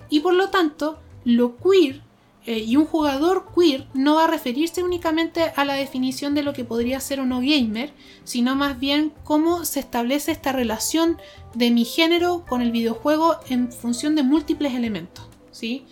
[0.08, 2.02] Y por lo tanto, lo queer
[2.46, 6.54] Eh, y un jugador queer no va a referirse únicamente a la definición de lo
[6.54, 7.92] que podría ser o no gamer,
[8.24, 11.18] sino más bien cómo se establece esta relación
[11.54, 15.28] de mi género con el videojuego en función de múltiples elementos.
[15.50, 15.84] ¿sí?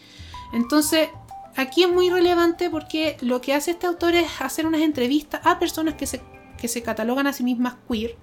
[0.53, 1.09] Entonces,
[1.57, 5.59] aquí es muy relevante porque lo que hace este autor es hacer unas entrevistas a
[5.59, 6.22] personas que se,
[6.59, 8.16] que se catalogan a sí mismas queer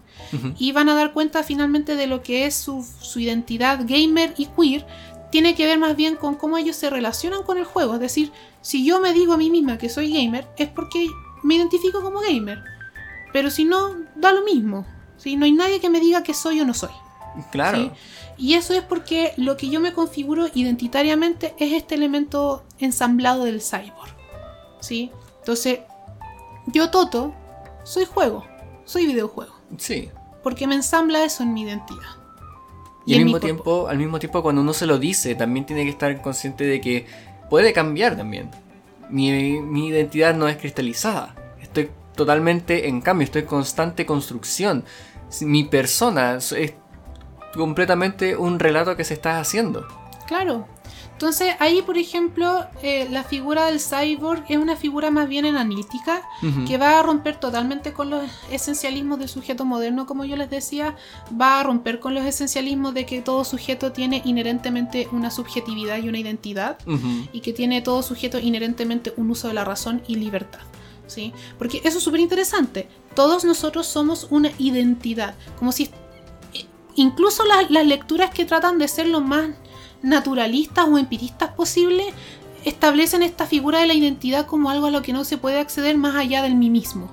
[0.58, 4.48] y van a dar cuenta finalmente de lo que es su, su identidad gamer y
[4.48, 4.86] queer
[5.34, 7.96] tiene que ver más bien con cómo ellos se relacionan con el juego.
[7.96, 8.32] Es decir,
[8.62, 11.08] si yo me digo a mí misma que soy gamer, es porque
[11.42, 12.64] me identifico como gamer.
[13.34, 14.86] Pero si no, da lo mismo.
[15.18, 15.36] ¿sí?
[15.36, 16.92] No hay nadie que me diga que soy o no soy.
[17.52, 17.80] Claro.
[17.80, 17.92] ¿sí?
[18.38, 23.60] Y eso es porque lo que yo me configuro identitariamente es este elemento ensamblado del
[23.60, 24.16] cyborg.
[24.82, 25.10] ¿sí?
[25.40, 25.80] Entonces,
[26.68, 27.34] yo Toto,
[27.84, 28.46] soy juego,
[28.86, 29.56] soy videojuego.
[29.80, 30.12] Sí.
[30.44, 32.23] Porque me ensambla eso en mi identidad.
[33.06, 35.84] Y, al mi mismo tiempo, al mismo tiempo cuando uno se lo dice, también tiene
[35.84, 37.06] que estar consciente de que
[37.50, 38.50] puede cambiar también.
[39.10, 41.36] Mi, mi identidad no es cristalizada.
[41.62, 44.86] Estoy totalmente en cambio, estoy en constante construcción.
[45.42, 46.74] Mi persona es
[47.54, 49.86] completamente un relato que se está haciendo.
[50.28, 50.68] Claro.
[51.14, 56.22] Entonces ahí, por ejemplo, eh, la figura del cyborg es una figura más bien analítica
[56.68, 60.98] que va a romper totalmente con los esencialismos del sujeto moderno, como yo les decía,
[61.40, 66.10] va a romper con los esencialismos de que todo sujeto tiene inherentemente una subjetividad y
[66.10, 66.78] una identidad
[67.32, 70.60] y que tiene todo sujeto inherentemente un uso de la razón y libertad.
[71.08, 71.32] ¿sí?
[71.58, 72.90] Porque eso es súper interesante.
[73.16, 75.36] Todos nosotros somos una identidad.
[75.58, 75.90] Como si.
[76.96, 79.50] Incluso las, las lecturas que tratan de ser lo más
[80.04, 82.04] naturalistas o empiristas posible
[82.66, 85.98] establecen esta figura de la identidad como algo a lo que no se puede acceder
[85.98, 87.12] más allá del mí mismo.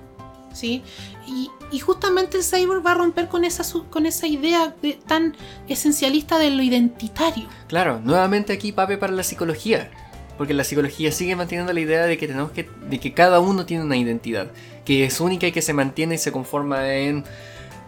[0.53, 0.83] ¿sí?
[1.27, 5.37] Y, justamente el va a romper con esa, con esa idea de- tan
[5.69, 7.49] esencialista de lo identitario.
[7.69, 9.91] Claro, nuevamente aquí pape para la psicología.
[10.37, 12.69] Porque la psicología sigue manteniendo la idea de que tenemos que.
[12.89, 14.51] de que cada uno tiene una identidad.
[14.87, 17.25] Que es única y que se mantiene y se conforma en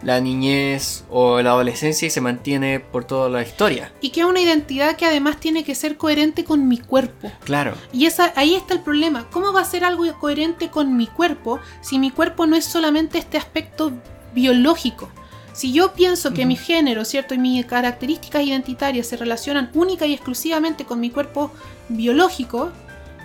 [0.03, 3.91] la niñez o la adolescencia y se mantiene por toda la historia.
[4.01, 7.31] Y que es una identidad que además tiene que ser coherente con mi cuerpo.
[7.43, 7.73] Claro.
[7.91, 9.27] Y esa, ahí está el problema.
[9.31, 13.17] ¿Cómo va a ser algo coherente con mi cuerpo si mi cuerpo no es solamente
[13.17, 13.93] este aspecto
[14.33, 15.09] biológico?
[15.53, 17.35] Si yo pienso que mi género, ¿cierto?
[17.35, 21.51] Y mis características identitarias se relacionan única y exclusivamente con mi cuerpo
[21.89, 22.71] biológico,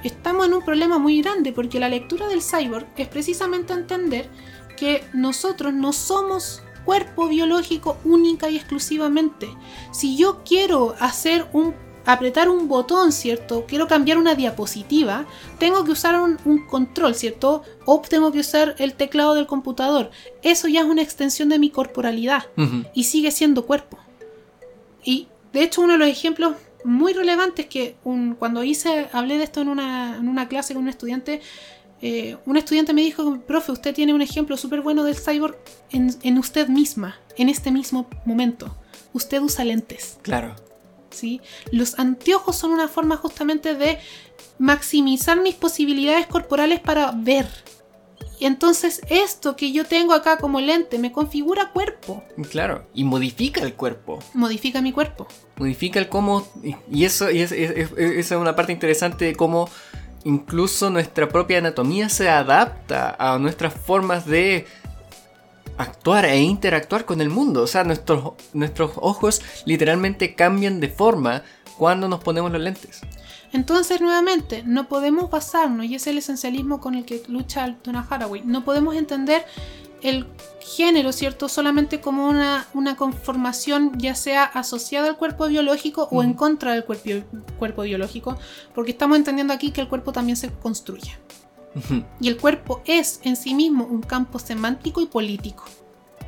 [0.04, 4.28] estamos en un problema muy grande porque la lectura del cyborg es precisamente entender
[4.76, 9.46] que nosotros no somos cuerpo biológico única y exclusivamente.
[9.92, 11.74] Si yo quiero hacer un
[12.06, 13.66] apretar un botón, ¿cierto?
[13.68, 15.26] Quiero cambiar una diapositiva,
[15.58, 17.62] tengo que usar un, un control, ¿cierto?
[17.84, 20.10] O tengo que usar el teclado del computador.
[20.42, 22.46] Eso ya es una extensión de mi corporalidad
[22.94, 23.98] y sigue siendo cuerpo.
[25.04, 29.44] Y de hecho uno de los ejemplos muy relevantes que un- cuando hice, hablé de
[29.44, 31.42] esto en una, en una clase con un estudiante,
[32.02, 35.56] eh, un estudiante me dijo, profe, usted tiene un ejemplo súper bueno del cyborg
[35.90, 38.76] en, en usted misma, en este mismo momento.
[39.12, 40.18] Usted usa lentes.
[40.22, 40.54] Claro.
[41.10, 41.40] ¿sí?
[41.72, 43.98] Los anteojos son una forma justamente de
[44.58, 47.46] maximizar mis posibilidades corporales para ver.
[48.40, 52.86] Y entonces esto que yo tengo acá como lente me configura cuerpo, Claro.
[52.94, 54.20] Y modifica el cuerpo.
[54.34, 55.26] modifica mi cuerpo.
[55.56, 56.46] Modifica el cómo.
[56.92, 59.68] y- eso y es, es- es- esa es una parte interesante de cómo
[60.28, 64.66] incluso nuestra propia anatomía se adapta a nuestras formas de
[65.78, 67.62] actuar e interactuar con el mundo.
[67.62, 71.42] O sea, nuestros, nuestros ojos literalmente cambian de forma
[71.78, 73.00] cuando nos ponemos los lentes.
[73.52, 78.42] Entonces, nuevamente, no podemos basarnos, y es el esencialismo con el que lucha Donna Haraway,
[78.44, 79.46] no podemos entender
[80.02, 80.26] el
[80.60, 81.48] género, ¿cierto?
[81.48, 86.38] Solamente como una, una conformación ya sea asociada al cuerpo biológico o en Ujú.
[86.38, 87.08] contra del cuerpo,
[87.58, 88.36] cuerpo biológico,
[88.74, 91.16] porque estamos entendiendo aquí que el cuerpo también se construye.
[92.20, 95.64] Y el cuerpo es en sí mismo un campo semántico y político.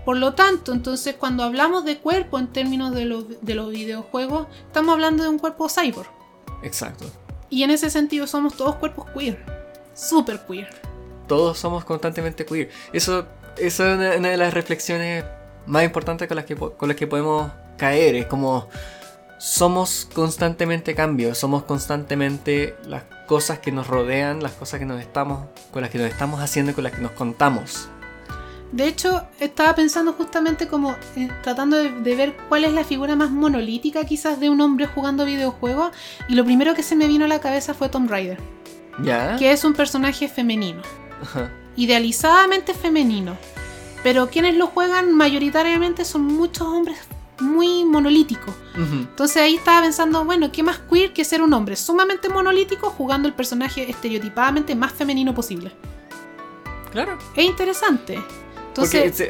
[0.04, 4.46] Por lo tanto, entonces cuando hablamos de cuerpo en términos de los, de los videojuegos,
[4.66, 6.08] estamos hablando de un cuerpo cyborg.
[6.62, 7.06] Exacto.
[7.48, 9.44] Y en ese sentido somos todos cuerpos queer.
[9.94, 10.68] Super queer.
[11.26, 12.70] Todos somos constantemente queer.
[12.92, 13.26] Eso,
[13.60, 15.24] eso es una, una de las reflexiones
[15.66, 18.16] más importantes con las, que, con las que podemos caer.
[18.16, 18.68] Es como
[19.38, 25.46] somos constantemente cambios, somos constantemente las cosas que nos rodean, las cosas que nos estamos,
[25.72, 27.88] con las que nos estamos haciendo con las que nos contamos.
[28.72, 33.16] De hecho, estaba pensando justamente como eh, tratando de, de ver cuál es la figura
[33.16, 35.90] más monolítica quizás de un hombre jugando videojuegos.
[36.28, 38.38] Y lo primero que se me vino a la cabeza fue Tomb Raider,
[39.02, 39.36] ¿Ya?
[39.36, 40.82] que es un personaje femenino.
[41.22, 41.50] Ajá.
[41.76, 43.36] Idealizadamente femenino.
[44.02, 46.98] Pero quienes lo juegan mayoritariamente son muchos hombres
[47.40, 48.50] muy monolítico.
[48.74, 48.94] Ujú.
[48.94, 53.28] Entonces ahí estaba pensando, bueno, ¿qué más queer que ser un hombre sumamente monolítico jugando
[53.28, 55.72] el personaje estereotipadamente más femenino posible?
[56.92, 57.18] Claro.
[57.36, 58.18] Es interesante.
[58.68, 59.28] Entonces,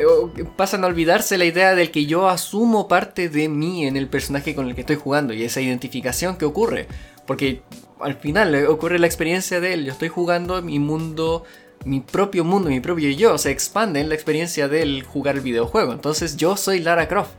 [0.57, 4.55] pasan a olvidarse la idea del que yo asumo parte de mí en el personaje
[4.55, 6.89] con el que estoy jugando y esa identificación que ocurre.
[7.27, 7.63] Porque
[8.01, 9.85] al final eh, ocurre la experiencia de él.
[9.87, 11.45] Yo estoy jugando mi mundo,
[11.85, 13.39] mi propio mundo, mi propio yo.
[13.39, 15.93] Se expande en la experiencia del jugar el videojuego.
[15.93, 17.31] Entonces yo soy Lara Croft.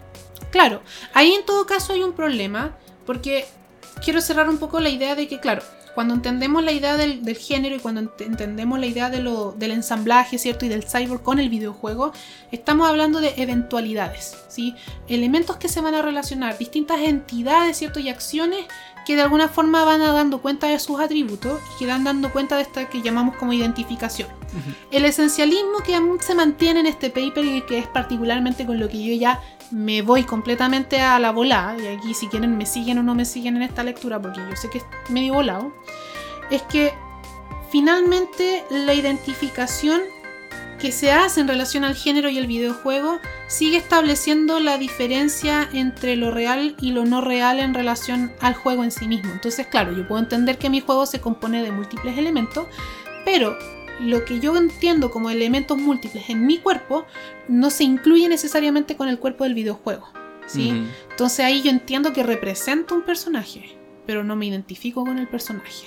[0.51, 0.81] claro,
[1.13, 3.45] ahí en todo caso hay un problema, porque
[4.03, 5.61] quiero cerrar un poco la idea de que, claro,
[5.93, 9.51] cuando entendemos la idea del, del género y cuando ent- entendemos la idea de lo-
[9.51, 10.65] del ensamblaje, ¿cierto?
[10.65, 12.13] Y del cyborg con el videojuego,
[12.51, 14.73] estamos hablando de eventualidades, ¿sí?
[15.09, 17.99] Elementos que se van a relacionar, distintas entidades, ¿cierto?
[17.99, 18.65] Y acciones
[19.05, 22.55] que de alguna forma van dando cuenta de sus atributos y que dan dando cuenta
[22.55, 24.29] de esta que llamamos como identificación.
[24.91, 28.89] El esencialismo que aún se mantiene en este paper y que es particularmente con lo
[28.89, 29.39] que yo ya
[29.71, 33.23] me voy completamente a la volada, y aquí si quieren me siguen o no me
[33.23, 35.71] siguen en esta lectura porque yo sé que es medio volado,
[36.49, 36.93] es que
[37.71, 40.01] finalmente la identificación
[40.82, 46.15] que se hace en relación al género y el videojuego sigue estableciendo la diferencia entre
[46.15, 49.32] lo real y lo no real en relación al juego en sí mismo.
[49.32, 52.65] Entonces, claro, yo puedo entender que mi juego se compone de múltiples elementos,
[53.25, 53.55] pero
[53.99, 57.05] lo que yo entiendo como elementos múltiples en mi cuerpo
[57.47, 60.07] no se incluye necesariamente con el cuerpo del videojuego.
[60.47, 60.84] ¿sí?
[61.11, 63.77] Entonces ahí yo entiendo que represento un personaje,
[64.07, 65.86] pero no me identifico con el personaje.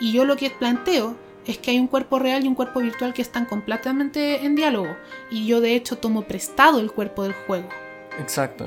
[0.00, 3.12] Y yo lo que planteo es que hay un cuerpo real y un cuerpo virtual
[3.12, 4.96] que están completamente en diálogo.
[5.30, 7.68] Y yo de hecho tomo prestado el cuerpo del juego.
[8.20, 8.66] Exacto.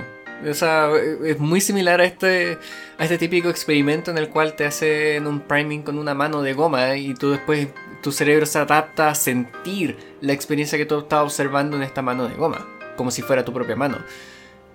[0.51, 0.89] Sea,
[1.23, 2.57] es muy similar a este,
[2.97, 6.53] a este típico experimento en el cual te hacen un priming con una mano de
[6.53, 7.69] goma y tú después
[8.03, 12.27] tu cerebro se adapta a sentir la experiencia que tú estás observando en esta mano
[12.27, 12.67] de goma,
[12.97, 13.97] como si fuera tu propia mano.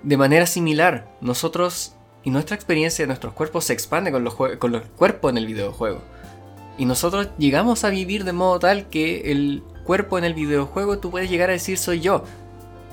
[0.03, 1.95] De manera similar, nosotros
[2.25, 4.25] y nuestra experiencia de nuestros cuerpos se expande con
[4.59, 6.03] con los cuerpos en el videojuego.
[6.81, 11.11] Y nosotros llegamos a vivir de modo tal que el cuerpo en el videojuego tú
[11.11, 12.25] puedes llegar a decir soy yo.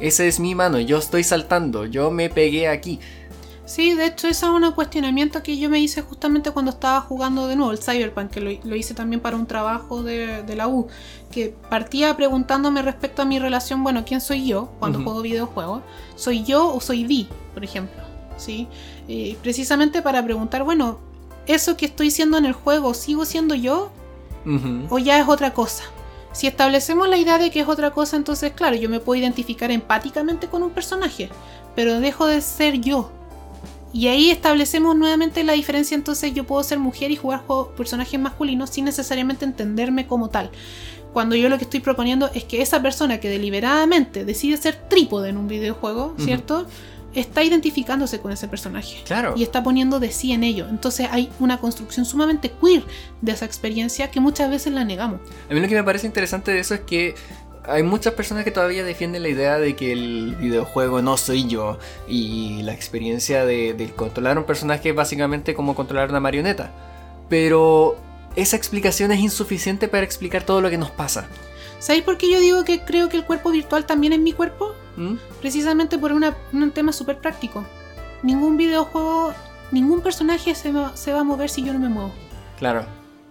[0.02, 3.00] Esa es mi mano, yo estoy saltando, yo me pegué aquí.
[3.64, 7.48] Sí, de hecho, ese es un cuestionamiento que yo me hice justamente cuando estaba jugando
[7.48, 10.68] de nuevo el Cyberpunk, que lo, lo hice también para un trabajo de, de la
[10.68, 10.88] U,
[11.32, 15.82] que partía preguntándome respecto a mi relación, bueno, ¿quién soy yo cuando juego videojuegos?
[16.18, 18.04] ¿Soy yo o soy Vi, por ejemplo?
[18.36, 18.68] ¿Sí?
[19.08, 21.00] Eh, precisamente para preguntar, bueno,
[21.48, 23.92] ¿eso que estoy siendo en el juego sigo siendo yo
[24.90, 25.84] o ya es otra cosa?
[26.32, 29.72] Si establecemos la idea de que es otra cosa, entonces, claro, yo me puedo identificar
[29.72, 31.30] empáticamente con un personaje,
[31.76, 33.12] pero dejo de ser yo.
[33.92, 38.20] Y ahí establecemos nuevamente la diferencia, entonces yo puedo ser mujer y jugar juegos- personajes
[38.20, 40.52] masculinos sin necesariamente entenderme como tal.
[41.14, 45.30] Cuando yo lo que estoy proponiendo es que esa persona que deliberadamente decide ser trípode
[45.30, 46.14] en un videojuego.
[46.20, 46.68] ¿cierto?
[47.14, 49.34] Está identificándose con ese personaje Claro.
[49.36, 50.68] y está poniendo de sí en ello.
[50.70, 52.84] Entonces hay una construcción sumamente queer
[53.22, 55.22] de esa experiencia que muchas veces la negamos.
[55.50, 57.16] A mí lo que me parece interesante de eso es que
[57.66, 61.80] hay muchas personas que todavía defienden la idea de que el videojuego no soy yo
[62.08, 66.72] y la experiencia de, de controlar un personaje es básicamente como controlar una marioneta.
[67.30, 67.98] Pero
[68.36, 71.28] esa explicación es insuficiente para explicar todo lo que nos pasa.
[71.80, 74.74] ¿Sabéis por qué yo digo que creo que el cuerpo virtual también es mi cuerpo?
[74.98, 75.16] ¿Mm?
[75.40, 77.64] Precisamente por una- un tema súper práctico.
[78.24, 79.34] Ningún videojuego,
[79.72, 82.12] ningún personaje se va, se va a mover si yo no me muevo.
[82.58, 82.86] Claro.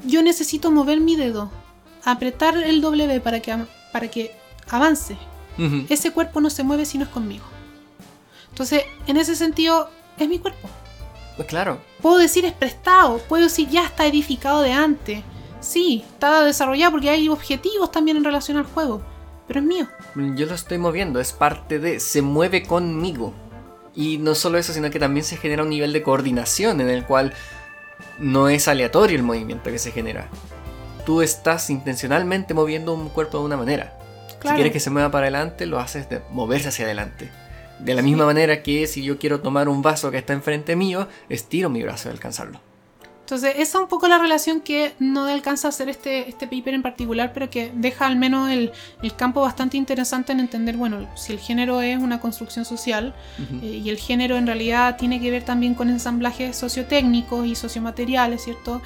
[0.04, 1.50] Yo necesito mover mi dedo,
[2.04, 3.56] apretar el W para que,
[3.92, 4.32] para que
[4.70, 5.16] avance.
[5.88, 7.44] Ese cuerpo no se mueve si no es conmigo.
[8.50, 10.68] Entonces, en ese sentido, es mi cuerpo.
[11.36, 11.80] Pues claro.
[12.00, 15.22] Puedo decir es prestado, puedo decir ya está edificado de antes.
[15.60, 19.02] Sí, está desarrollado porque hay objetivos también en relación al juego,
[19.48, 19.88] pero es mío.
[20.16, 23.34] Yo lo estoy moviendo, es parte de, se mueve conmigo.
[23.94, 27.04] Y no solo eso, sino que también se genera un nivel de coordinación en el
[27.04, 27.34] cual
[28.18, 30.28] no es aleatorio el movimiento que se genera.
[31.04, 33.98] Tú estás intencionalmente moviendo un cuerpo de una manera.
[34.42, 37.30] Si quieres que se mueva para adelante, lo haces de moverse hacia adelante.
[37.78, 41.08] De la misma manera que si yo quiero tomar un vaso que está enfrente mío,
[41.28, 42.60] estiro mi brazo de alcanzarlo.
[43.26, 46.74] Entonces, esa es un poco la relación que no alcanza a hacer este, este paper
[46.74, 48.70] en particular, pero que deja al menos el,
[49.02, 53.16] el campo bastante interesante en entender, bueno, si el género es una construcción social
[53.62, 58.44] eh, y el género en realidad tiene que ver también con ensamblajes sociotécnicos y sociomateriales,
[58.44, 58.80] ¿cierto?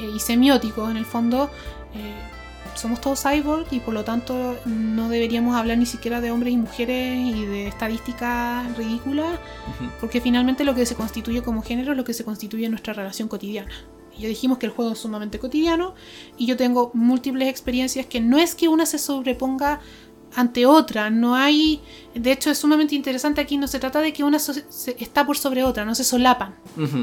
[0.00, 1.50] Eh, y semióticos en el fondo.
[1.94, 2.31] eh,
[2.74, 6.56] somos todos cyborg y por lo tanto no deberíamos hablar ni siquiera de hombres y
[6.56, 9.38] mujeres y de estadísticas ridículas,
[10.00, 12.92] porque finalmente lo que se constituye como género es lo que se constituye en nuestra
[12.94, 13.70] relación cotidiana.
[14.18, 15.94] Ya dijimos que el juego es sumamente cotidiano
[16.36, 19.80] y yo tengo múltiples experiencias que no es que una se sobreponga
[20.34, 21.80] ante otra, no hay,
[22.14, 25.26] de hecho es sumamente interesante aquí, no se trata de que una so- se- está
[25.26, 26.54] por sobre otra, no se solapan,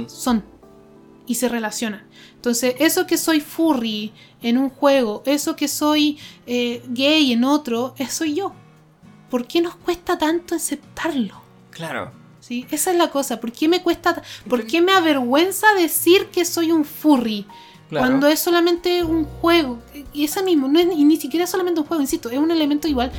[0.07, 0.43] son
[1.29, 2.03] y se relacionan.
[2.35, 4.11] Entonces, eso que soy furry
[4.41, 6.17] en un juego, eso que soy
[6.47, 8.51] eh, gay en otro, eso soy yo.
[9.29, 11.35] ¿Por qué nos cuesta tanto aceptarlo?
[11.69, 12.11] Claro.
[12.39, 12.65] ¿Sí?
[12.71, 13.39] Esa es la cosa.
[13.39, 17.45] ¿Por qué me cuesta, ta- por qué me avergüenza decir que soy un furry?
[17.89, 18.07] Claro.
[18.07, 19.79] Cuando es solamente un juego.
[20.13, 22.49] Y esa mismo, no es, y ni siquiera es solamente un juego, insisto, es un
[22.51, 23.11] elemento igual.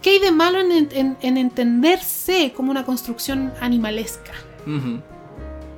[0.00, 4.32] ¿Qué hay de malo en, en- en entenderse como una construcción animalesca?
[4.66, 5.02] Ujú.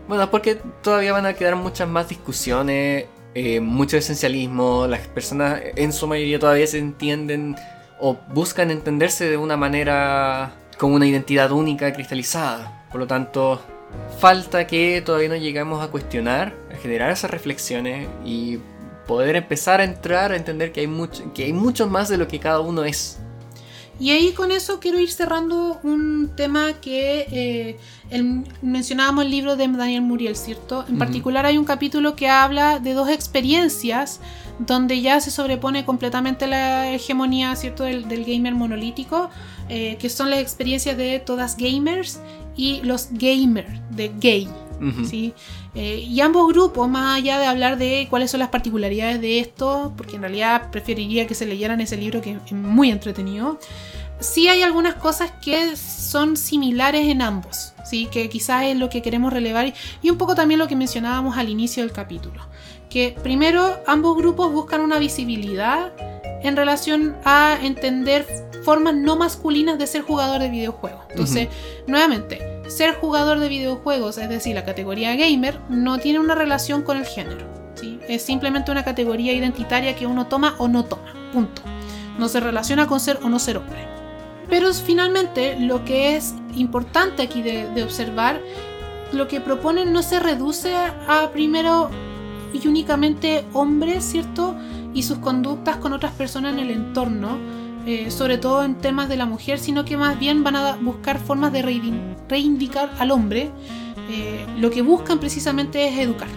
[0.08, 3.04] Bueno, porque todavía van a quedar muchas más discusiones,
[3.34, 7.56] eh, mucho esencialismo, las personas en su mayoría todavía se entienden
[8.00, 12.86] o buscan entenderse de una manera con una identidad única, cristalizada.
[12.90, 13.60] Por lo tanto,
[14.18, 18.60] falta que todavía no llegamos a cuestionar, a generar esas reflexiones y
[19.06, 22.28] poder empezar a entrar a entender que hay mucho, que hay mucho más de lo
[22.28, 23.20] que cada uno es.
[24.00, 27.76] Y ahí con eso quiero ir cerrando un tema que eh,
[28.10, 30.82] el- mencionábamos el libro de Daniel Muriel, ¿cierto?
[30.86, 30.98] En Ujú.
[31.00, 34.20] particular hay un capítulo que habla de dos experiencias
[34.60, 37.84] donde ya se sobrepone completamente la hegemonía, ¿cierto?
[37.84, 39.30] Del, del gamer monolítico,
[39.68, 42.20] eh, que son las experiencias de todas gamers
[42.56, 44.48] y los gamers, de gay,
[44.80, 45.04] Ujú.
[45.04, 45.34] ¿sí?
[45.74, 49.92] Eh, y ambos grupos, más allá de hablar de cuáles son las particularidades de esto,
[49.96, 53.58] porque en realidad preferiría que se leyeran ese libro que es muy entretenido,
[54.20, 58.06] sí hay algunas cosas que son similares en ambos, ¿sí?
[58.10, 59.72] que quizás es lo que queremos relevar
[60.02, 62.46] y un poco también lo que mencionábamos al inicio del capítulo.
[62.90, 65.92] Que primero ambos grupos buscan una visibilidad
[66.42, 68.26] en relación a entender
[68.64, 71.00] formas no masculinas de ser jugador de videojuegos.
[71.10, 71.48] Entonces,
[71.86, 76.96] nuevamente, ser jugador de videojuegos, es decir, la categoría gamer, no tiene una relación con
[76.96, 77.46] el género.
[77.74, 77.98] ¿sí?
[78.08, 81.12] Es simplemente una categoría identitaria que uno toma o no toma.
[81.32, 81.62] Punto.
[82.18, 83.86] No se relaciona con ser o no ser hombre.
[84.48, 88.40] Pero finalmente, lo que es importante aquí de, de observar,
[89.12, 91.90] lo que proponen no se reduce a primero
[92.52, 94.54] y únicamente hombres, ¿cierto?
[94.94, 97.38] Y sus conductas con otras personas en el entorno,
[97.88, 101.18] eh, sobre todo en temas de la mujer, sino que más bien van a buscar
[101.18, 103.50] formas de reivin- reivindicar al hombre.
[104.10, 106.28] Eh, lo que buscan precisamente es educar.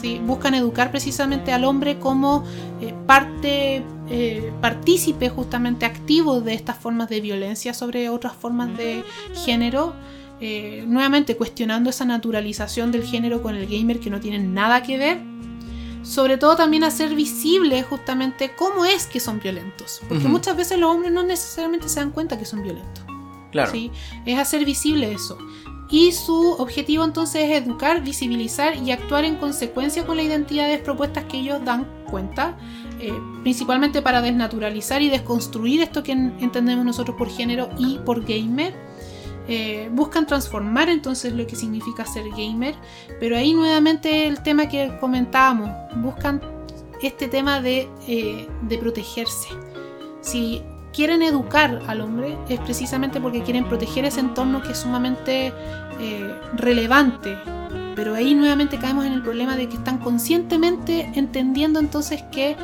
[0.00, 0.18] ¿sí?
[0.24, 2.42] Buscan educar precisamente al hombre como
[2.80, 3.84] eh, parte,
[4.62, 9.04] partícipe justamente activo de estas formas de violencia sobre otras formas de
[9.44, 9.92] género.
[10.86, 15.18] nuevamente cuestionando esa naturalización del género con el gamer que no tienen nada que ver
[16.08, 20.00] sobre todo también hacer visible justamente cómo es que son violentos.
[20.08, 23.04] Porque muchas veces los hombres no necesariamente se dan cuenta que son violentos.
[23.52, 23.70] Claro.
[23.70, 23.90] ¿sí?
[24.24, 25.36] Es hacer visible eso.
[25.90, 31.24] Y su objetivo entonces es educar, visibilizar y actuar en consecuencia con las identidades propuestas
[31.24, 32.56] que ellos dan cuenta,
[33.00, 38.24] eh, principalmente para desnaturalizar y desconstruir esto que en- entendemos nosotros por género y por
[38.24, 38.74] gamer.
[39.48, 42.74] Eh, buscan transformar entonces lo que significa ser gamer,
[43.18, 46.40] pero ahí nuevamente el tema que comentábamos, buscan
[47.02, 49.48] este tema de, eh, de protegerse.
[50.20, 55.52] Si quieren educar al hombre es precisamente porque quieren proteger ese entorno que es sumamente
[56.00, 57.36] eh, relevante.
[57.94, 62.56] Pero ahí nuevamente caemos en el problema de que están conscientemente entendiendo entonces que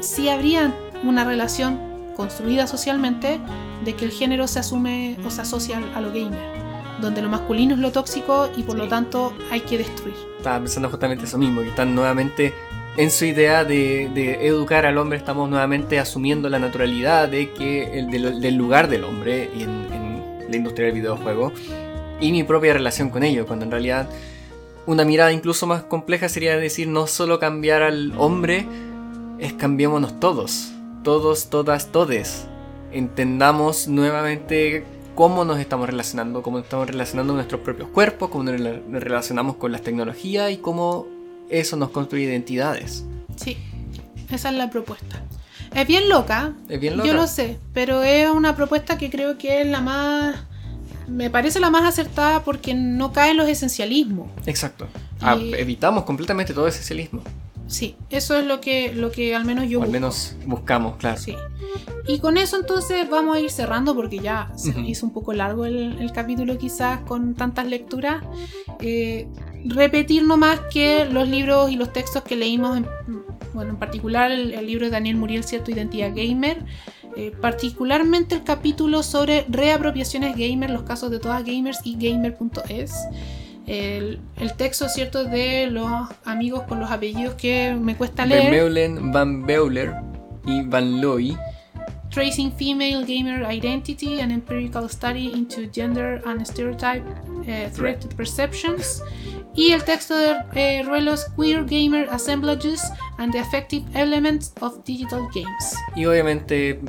[0.00, 0.74] si habría
[1.04, 1.78] una relación
[2.16, 3.40] construida socialmente
[3.84, 6.38] de que el género se asume o se asocia a lo gamer,
[7.00, 10.16] donde lo masculino es lo tóxico y por lo tanto hay que destruir.
[10.38, 12.52] Estaba pensando justamente eso mismo, que están nuevamente
[12.96, 17.98] en su idea de, de educar al hombre, estamos nuevamente asumiendo la naturalidad de que
[17.98, 21.52] el, del, del lugar del hombre y en, en la industria del videojuego
[22.20, 24.08] y mi propia relación con ello, cuando en realidad
[24.86, 28.66] una mirada incluso más compleja sería decir no solo cambiar al hombre,
[29.38, 30.72] es cambiémonos todos,
[31.02, 32.46] todos, todas, todes.
[32.92, 34.84] Entendamos nuevamente
[35.14, 39.02] cómo nos estamos relacionando, cómo nos estamos relacionando nuestros propios cuerpos, cómo nos rela- nos
[39.02, 41.06] relacionamos con las tecnologías y cómo
[41.48, 43.04] eso nos construye identidades.
[43.36, 43.56] Sí,
[44.30, 45.22] esa es la propuesta.
[45.74, 47.12] Es bien loca, Es bien yo loca.
[47.14, 50.36] lo sé, pero es una propuesta que creo que es la más...
[51.08, 54.28] Me parece la más acertada porque no cae en los esencialismos.
[54.46, 54.86] Exacto.
[55.20, 57.22] Ah, evitamos completamente todo ese esencialismo.
[57.72, 59.92] Sí, eso es lo que, lo que al menos yo O al busco.
[59.92, 61.16] menos buscamos, claro.
[61.18, 61.34] Sí.
[62.06, 64.80] Y con eso entonces vamos a ir cerrando porque ya se Ujú.
[64.80, 68.22] hizo un poco largo el, el capítulo quizás con tantas lecturas.
[68.80, 69.26] Eh,
[69.64, 72.86] repetir nomás que los libros y los textos que leímos, en,
[73.54, 75.70] bueno, en particular el, el libro de Daniel Muriel, ¿cierto?
[75.70, 76.58] Identidad Gamer.
[77.16, 82.92] eh, particularmente el capítulo sobre reapropiaciones gamer, los casos de todas gamers y gamer.es.
[83.66, 85.24] El, el texto, ¿cierto?
[85.24, 88.50] De los amigos con los apellidos que me cuesta leer.
[88.50, 89.94] Vermeulen, Van Beuler
[90.44, 91.36] y Van Looy.
[92.12, 97.02] Tracing Female Gamer Identity, an Empirical Study into Gender and Stereotype
[97.46, 99.02] eh, Threat Perceptions.
[99.54, 102.82] Y el texto de eh, Ruelos Queer Gamer Assemblages
[103.18, 105.76] and the Effective Elements of Digital Games.
[105.94, 106.80] Y obviamente,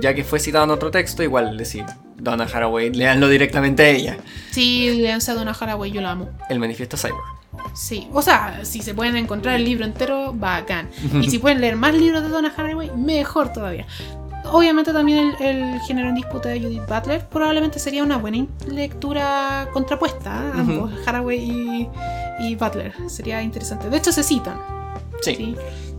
[0.00, 1.84] ya que fue citado en otro texto, igual decir,
[2.22, 4.16] Donna Haraway, leanlo directamente a ella.
[4.50, 6.28] Sí, leanse a Donna Haraway, yo la amo.
[6.48, 7.20] El manifiesto cyborg.
[7.74, 10.88] Sí, o sea, si se pueden encontrar el libro entero, bacán.
[11.20, 13.86] Y si pueden leer más libros de Donna Haraway, mejor todavía.
[14.44, 19.68] Obviamente también el, el género en disputa de Judith Butler probablemente sería una buena lectura
[19.72, 20.50] contrapuesta, ¿eh?
[20.58, 21.88] ambos, Haraway y,
[22.40, 22.92] y Butler.
[23.08, 23.88] Sería interesante.
[23.88, 24.58] De hecho se citan,
[25.22, 25.34] Sí.
[25.36, 25.56] ¿sí?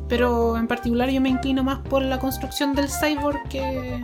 [0.09, 4.01] Pero en particular yo me inclino más por la construcción del cyborg que,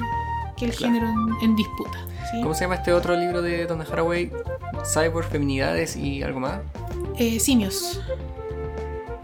[0.59, 0.93] que el Claro.
[0.93, 1.97] género en, en disputa.
[2.31, 2.41] ¿sí?
[2.41, 4.31] ¿Cómo se llama este otro libro de Donna Haraway?
[4.93, 6.59] Cyborg, feminidades y algo más.
[7.17, 8.01] Eh, simios.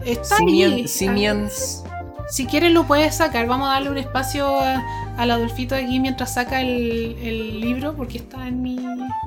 [0.04, 0.88] Está Simian- ahí.
[0.88, 1.84] Simians.
[2.28, 3.46] Si quieres lo puedes sacar.
[3.46, 8.46] Vamos a darle un espacio al Adolfito aquí mientras saca el, el libro porque está
[8.48, 8.78] en mi...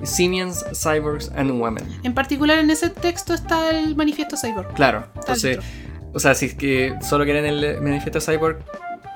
[0.04, 1.84] Simians, Cyborgs and Women.
[2.04, 4.74] En particular en ese texto está el manifiesto cyborg.
[4.74, 6.12] Claro, Está entonces, dentro.
[6.14, 8.60] o sea, si es que solo quieren el manifiesto cyborg,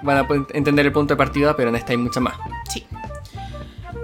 [0.03, 2.35] van a entender el punto de partida, pero en esta hay mucha más.
[2.71, 2.85] Sí.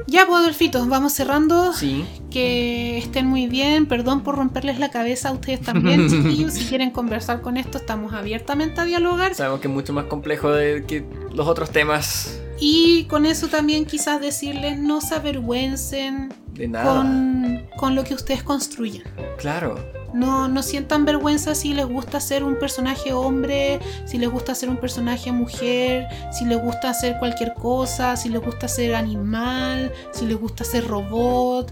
[0.08, 1.72] Ya pues Adolfito, vamos cerrando.
[1.74, 2.04] Sí.
[2.32, 3.86] Que estén muy bien.
[3.86, 6.54] Perdón por romperles la cabeza a ustedes también, chiquillos.
[6.54, 9.36] Si quieren conversar con esto, estamos abiertamente a dialogar.
[9.36, 12.40] Sabemos que es mucho más complejo de que los otros temas.
[12.60, 16.86] Y con eso también quizás decirles no se avergüencen De nada.
[16.96, 19.04] con, con lo que ustedes construyen.
[19.38, 19.78] Claro.
[20.14, 24.70] No, no sientan vergüenza si les gusta ser un personaje hombre, si les gusta ser
[24.70, 30.26] un personaje mujer, si les gusta hacer cualquier cosa, si les gusta ser animal, si
[30.26, 31.72] les gusta ser robot.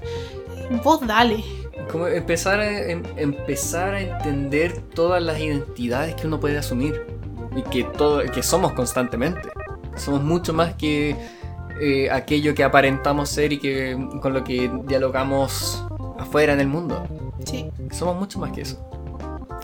[0.83, 1.43] Vos dale.
[1.91, 7.05] Como empezar a, em- empezar a entender todas las identidades que uno puede asumir.
[7.55, 9.49] Y que, todo, que somos constantemente.
[9.95, 11.15] Somos mucho más que
[11.81, 15.83] eh, aquello que aparentamos ser y que con lo que dialogamos
[16.19, 17.03] afuera en el mundo.
[17.45, 17.69] Sí.
[17.91, 18.77] Somos mucho más que eso.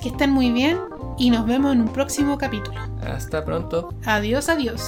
[0.01, 0.80] Que estén muy bien
[1.18, 2.80] y nos vemos en un próximo capítulo.
[3.01, 3.93] Hasta pronto.
[4.06, 4.84] Adiós, adiós.